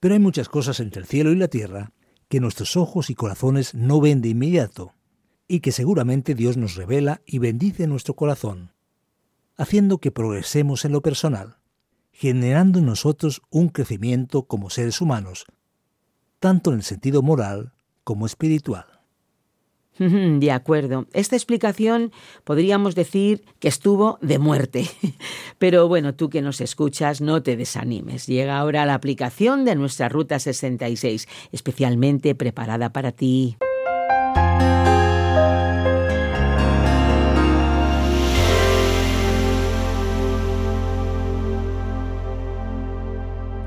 Pero 0.00 0.14
hay 0.14 0.20
muchas 0.20 0.48
cosas 0.48 0.80
entre 0.80 1.00
el 1.00 1.06
cielo 1.06 1.30
y 1.30 1.36
la 1.36 1.48
tierra 1.48 1.92
que 2.32 2.40
nuestros 2.40 2.78
ojos 2.78 3.10
y 3.10 3.14
corazones 3.14 3.74
no 3.74 4.00
ven 4.00 4.22
de 4.22 4.30
inmediato, 4.30 4.94
y 5.48 5.60
que 5.60 5.70
seguramente 5.70 6.34
Dios 6.34 6.56
nos 6.56 6.76
revela 6.76 7.20
y 7.26 7.36
bendice 7.36 7.86
nuestro 7.86 8.14
corazón, 8.16 8.72
haciendo 9.58 9.98
que 9.98 10.12
progresemos 10.12 10.86
en 10.86 10.92
lo 10.92 11.02
personal, 11.02 11.58
generando 12.10 12.78
en 12.78 12.86
nosotros 12.86 13.42
un 13.50 13.68
crecimiento 13.68 14.44
como 14.44 14.70
seres 14.70 15.02
humanos, 15.02 15.44
tanto 16.38 16.70
en 16.70 16.76
el 16.76 16.82
sentido 16.84 17.20
moral 17.20 17.74
como 18.02 18.24
espiritual. 18.24 18.86
De 19.98 20.50
acuerdo. 20.50 21.06
Esta 21.12 21.36
explicación 21.36 22.12
podríamos 22.44 22.94
decir 22.94 23.44
que 23.58 23.68
estuvo 23.68 24.18
de 24.22 24.38
muerte. 24.38 24.86
Pero 25.58 25.88
bueno, 25.88 26.14
tú 26.14 26.30
que 26.30 26.42
nos 26.42 26.60
escuchas, 26.60 27.20
no 27.20 27.42
te 27.42 27.56
desanimes. 27.56 28.26
Llega 28.26 28.58
ahora 28.58 28.86
la 28.86 28.94
aplicación 28.94 29.64
de 29.64 29.74
nuestra 29.74 30.08
Ruta 30.08 30.38
66, 30.38 31.28
especialmente 31.52 32.34
preparada 32.34 32.92
para 32.92 33.12
ti. 33.12 33.56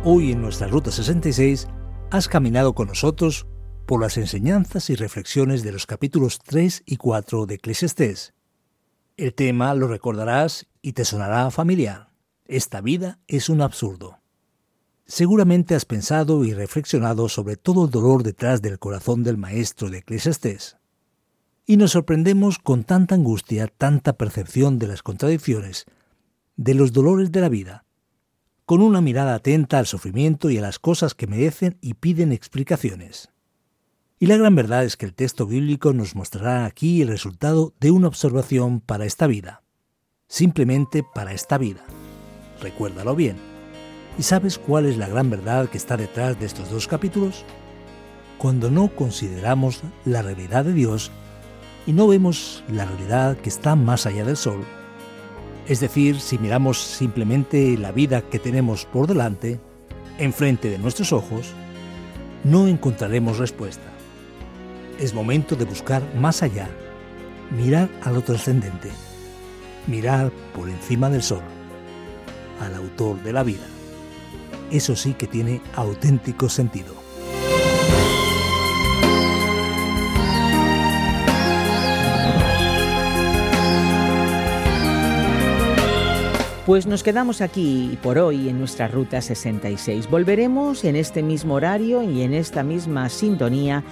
Hoy 0.07 0.31
en 0.31 0.41
nuestra 0.41 0.67
Ruta 0.67 0.91
66 0.91 1.67
has 2.11 2.27
caminado 2.27 2.75
con 2.75 2.88
nosotros 2.88 3.47
por 3.86 4.02
las 4.02 4.17
enseñanzas 4.17 4.89
y 4.89 4.95
reflexiones 4.95 5.63
de 5.63 5.71
los 5.71 5.86
capítulos 5.86 6.39
3 6.39 6.84
y 6.86 6.98
4 6.98 7.45
de 7.45 7.56
Eclesiastés. 7.56 8.34
El 9.17 9.34
tema 9.34 9.74
lo 9.76 9.88
recordarás 9.88 10.67
y 10.82 10.93
te 10.93 11.06
sonará 11.06 11.50
familiar. 11.52 12.10
Esta 12.45 12.82
vida 12.82 13.19
es 13.28 13.50
un 13.50 13.62
absurdo. 13.62 14.19
Seguramente 15.06 15.76
has 15.76 15.86
pensado 15.86 16.43
y 16.43 16.54
reflexionado 16.54 17.30
sobre 17.30 17.58
todo 17.58 17.86
el 17.86 17.91
dolor 17.91 18.24
detrás 18.24 18.62
del 18.62 18.80
corazón 18.80 19.24
del 19.24 19.38
maestro 19.38 19.89
de 19.89 20.00
Eclesiastés. 20.00 20.78
Y 21.67 21.78
nos 21.78 21.91
sorprendemos 21.91 22.60
con 22.60 22.84
tanta 22.84 23.15
angustia, 23.15 23.67
tanta 23.67 24.13
percepción 24.13 24.80
de 24.80 24.88
las 24.88 25.04
contradicciones, 25.04 25.86
de 26.58 26.74
los 26.74 26.91
dolores 26.91 27.32
de 27.32 27.41
la 27.41 27.50
vida, 27.50 27.86
con 28.65 28.82
una 28.82 29.02
mirada 29.02 29.36
atenta 29.36 29.78
al 29.78 29.86
sufrimiento 29.86 30.50
y 30.50 30.58
a 30.58 30.62
las 30.62 30.80
cosas 30.80 31.13
que 31.13 31.28
merecen 31.28 31.78
y 31.82 31.95
piden 31.95 32.32
explicaciones. 32.32 33.30
Y 34.25 34.27
la 34.27 34.38
gran 34.38 34.55
verdad 34.55 34.83
es 34.83 34.97
que 34.97 35.05
el 35.05 35.13
texto 35.13 35.45
bíblico 35.45 35.93
nos 35.93 36.15
mostrará 36.15 36.65
aquí 36.65 37.03
el 37.03 37.09
resultado 37.09 37.75
de 37.79 37.91
una 37.91 38.07
observación 38.07 38.79
para 38.79 39.05
esta 39.05 39.27
vida. 39.27 39.61
Simplemente 40.27 41.03
para 41.03 41.31
esta 41.31 41.59
vida. 41.59 41.81
Recuérdalo 42.59 43.15
bien. 43.15 43.35
¿Y 44.17 44.23
sabes 44.23 44.57
cuál 44.57 44.88
es 44.88 44.97
la 44.97 45.07
gran 45.07 45.29
verdad 45.29 45.69
que 45.69 45.77
está 45.77 45.95
detrás 45.95 46.39
de 46.39 46.47
estos 46.47 46.71
dos 46.71 46.88
capítulos? 46.88 47.45
Cuando 48.39 48.71
no 48.71 48.88
consideramos 48.95 49.81
la 50.05 50.23
realidad 50.23 50.65
de 50.65 50.73
Dios 50.73 51.11
y 51.85 51.93
no 51.93 52.07
vemos 52.07 52.63
la 52.67 52.85
realidad 52.85 53.38
que 53.38 53.49
está 53.49 53.75
más 53.75 54.07
allá 54.07 54.25
del 54.25 54.38
sol, 54.38 54.65
es 55.67 55.81
decir, 55.81 56.19
si 56.19 56.39
miramos 56.39 56.81
simplemente 56.81 57.77
la 57.77 57.91
vida 57.91 58.23
que 58.23 58.39
tenemos 58.39 58.85
por 58.85 59.05
delante, 59.05 59.59
enfrente 60.17 60.71
de 60.71 60.79
nuestros 60.79 61.13
ojos, 61.13 61.53
no 62.43 62.67
encontraremos 62.67 63.38
respuesta 63.38 63.94
es 64.99 65.13
momento 65.13 65.55
de 65.55 65.65
buscar 65.65 66.01
más 66.15 66.41
allá, 66.41 66.69
mirar 67.51 67.89
a 68.01 68.12
lo 68.12 68.21
trascendente, 68.21 68.89
mirar 69.88 70.31
por 70.55 70.69
encima 70.69 71.10
del 71.10 71.21
sol, 71.21 71.41
al 72.62 72.75
autor 72.75 73.21
de 73.21 73.34
la 73.34 73.43
vida. 73.43 73.65
Eso 74.71 74.95
sí 74.95 75.13
que 75.13 75.27
tiene 75.27 75.62
auténtico 75.75 76.47
sentido. 76.47 77.05
Pues 86.65 86.88
nos 86.88 87.03
quedamos 87.03 87.41
aquí 87.41 87.95
por 88.01 88.17
hoy 88.17 88.49
en 88.49 88.58
nuestra 88.58 88.88
Ruta 88.88 89.21
66. 89.21 90.10
Volveremos 90.10 90.84
en 90.84 90.95
este 90.95 91.21
mismo 91.21 91.53
horario 91.53 92.01
y 92.01 92.23
en 92.23 92.34
esta 92.34 92.63
misma 92.63 93.08
sintonía 93.10 93.84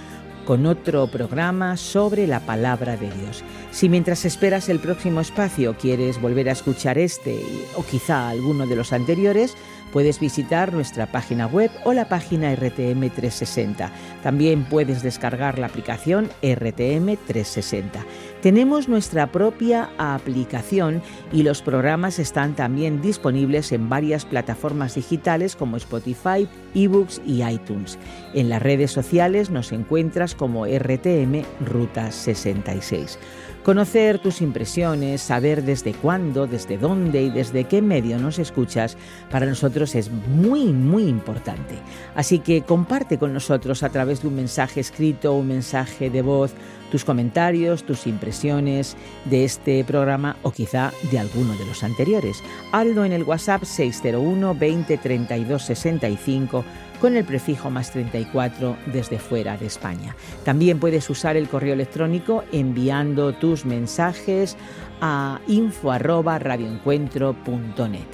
con 0.45 0.65
otro 0.65 1.07
programa 1.07 1.77
sobre 1.77 2.27
la 2.27 2.39
palabra 2.39 2.97
de 2.97 3.09
Dios. 3.11 3.43
Si 3.71 3.89
mientras 3.89 4.25
esperas 4.25 4.69
el 4.69 4.79
próximo 4.79 5.21
espacio 5.21 5.75
quieres 5.77 6.21
volver 6.21 6.49
a 6.49 6.53
escuchar 6.53 6.97
este 6.97 7.39
o 7.75 7.83
quizá 7.83 8.29
alguno 8.29 8.67
de 8.67 8.75
los 8.75 8.93
anteriores, 8.93 9.55
Puedes 9.93 10.19
visitar 10.19 10.73
nuestra 10.73 11.05
página 11.05 11.45
web 11.45 11.69
o 11.83 11.93
la 11.93 12.09
página 12.09 12.51
RTM 12.55 13.11
360. 13.11 13.91
También 14.23 14.63
puedes 14.63 15.03
descargar 15.03 15.59
la 15.59 15.67
aplicación 15.67 16.31
RTM 16.41 17.15
360. 17.27 18.03
Tenemos 18.43 18.89
nuestra 18.89 19.31
propia 19.31 19.89
aplicación 19.97 21.01
y 21.31 21.43
los 21.43 21.61
programas 21.61 22.19
están 22.19 22.57
también 22.57 23.01
disponibles 23.01 23.71
en 23.71 23.87
varias 23.87 24.25
plataformas 24.25 24.95
digitales 24.95 25.55
como 25.55 25.77
Spotify, 25.77 26.49
eBooks 26.75 27.21
y 27.25 27.41
iTunes. 27.41 27.97
En 28.33 28.49
las 28.49 28.61
redes 28.61 28.91
sociales 28.91 29.49
nos 29.49 29.71
encuentras 29.71 30.35
como 30.35 30.65
RTM 30.65 31.43
Ruta 31.65 32.11
66. 32.11 33.17
Conocer 33.63 34.19
tus 34.19 34.41
impresiones, 34.41 35.21
saber 35.21 35.63
desde 35.63 35.93
cuándo, 35.93 36.45
desde 36.45 36.77
dónde 36.77 37.23
y 37.23 37.29
desde 37.29 37.63
qué 37.63 37.81
medio 37.81 38.19
nos 38.19 38.37
escuchas, 38.39 38.97
para 39.31 39.45
nosotros 39.45 39.95
es 39.95 40.11
muy, 40.11 40.65
muy 40.73 41.03
importante. 41.03 41.75
Así 42.13 42.39
que 42.39 42.63
comparte 42.63 43.17
con 43.17 43.33
nosotros 43.33 43.81
a 43.81 43.87
través 43.87 44.21
de 44.21 44.27
un 44.27 44.35
mensaje 44.35 44.81
escrito, 44.81 45.33
un 45.33 45.47
mensaje 45.47 46.09
de 46.09 46.21
voz, 46.21 46.51
tus 46.93 47.03
comentarios, 47.03 47.83
tus 47.83 48.05
impresiones 48.05 48.95
de 49.25 49.43
este 49.45 49.83
programa 49.83 50.37
o 50.43 50.51
quizá 50.51 50.93
de 51.09 51.17
alguno 51.17 51.57
de 51.57 51.65
los 51.65 51.83
anteriores. 51.83 52.43
Hazlo 52.71 53.03
en 53.03 53.13
el 53.13 53.23
WhatsApp 53.23 53.63
601 53.63 54.53
20 54.53 54.99
32 54.99 55.63
65 55.63 56.63
con 57.01 57.17
el 57.17 57.25
prefijo 57.25 57.71
más 57.71 57.91
34 57.91 58.77
desde 58.93 59.17
fuera 59.17 59.57
de 59.57 59.65
España. 59.65 60.15
También 60.45 60.79
puedes 60.79 61.09
usar 61.09 61.35
el 61.35 61.49
correo 61.49 61.73
electrónico 61.73 62.43
enviando 62.51 63.33
tus 63.33 63.65
mensajes 63.65 64.55
a 65.01 65.39
info@radioencuentro.net. 65.47 68.05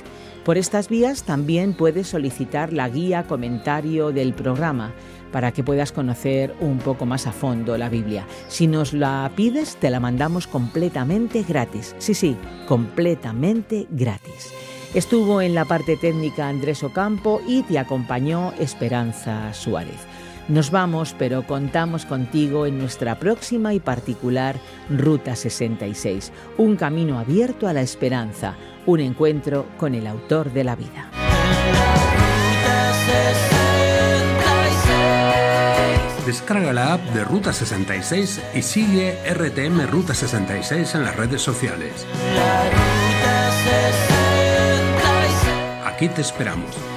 Por 0.46 0.58
estas 0.58 0.88
vías 0.88 1.24
también 1.24 1.74
puedes 1.74 2.08
solicitar 2.08 2.72
la 2.72 2.88
guía 2.88 3.24
comentario 3.24 4.14
del 4.14 4.34
programa 4.34 4.94
para 5.32 5.52
que 5.52 5.64
puedas 5.64 5.92
conocer 5.92 6.56
un 6.60 6.80
poco 6.80 7.06
más 7.06 7.28
a 7.28 7.32
fondo 7.32 7.78
la 7.78 7.90
Biblia. 7.90 8.26
Si 8.48 8.68
nos 8.68 8.94
la 8.94 9.32
pides, 9.36 9.76
te 9.78 9.90
la 9.90 10.00
mandamos 10.00 10.48
completamente 10.48 11.44
gratis. 11.44 11.96
Sí, 12.00 12.14
sí, 12.14 12.38
completamente 12.68 13.88
gratis. 13.90 14.54
Estuvo 14.94 15.42
en 15.42 15.54
la 15.54 15.66
parte 15.66 15.98
técnica 15.98 16.48
Andrés 16.48 16.84
Ocampo 16.84 17.42
y 17.48 17.62
te 17.64 17.78
acompañó 17.78 18.54
Esperanza 18.60 19.54
Suárez. 19.54 20.08
Nos 20.50 20.72
vamos, 20.72 21.16
pero 21.16 21.46
contamos 21.46 22.08
contigo 22.08 22.66
en 22.66 22.80
nuestra 22.80 23.20
próxima 23.20 23.76
y 23.76 23.80
particular 23.80 24.56
Ruta 24.90 25.36
66, 25.36 26.32
un 26.58 26.76
camino 26.76 27.20
abierto 27.20 27.68
a 27.68 27.74
la 27.74 27.82
esperanza, 27.82 28.56
un 28.88 29.00
encuentro 29.00 29.68
con 29.78 29.94
el 29.94 30.08
autor 30.08 30.52
de 30.52 30.64
la 30.64 30.76
vida. 30.76 31.12
Descarga 36.30 36.72
la 36.74 36.94
app 36.94 37.02
de 37.06 37.24
Ruta 37.24 37.52
66 37.52 38.40
y 38.54 38.62
sigue 38.62 39.18
RTM 39.28 39.88
Ruta 39.88 40.14
66 40.14 40.94
en 40.94 41.04
las 41.04 41.16
redes 41.16 41.42
sociales. 41.42 42.06
Aquí 45.84 46.08
te 46.08 46.22
esperamos. 46.22 46.89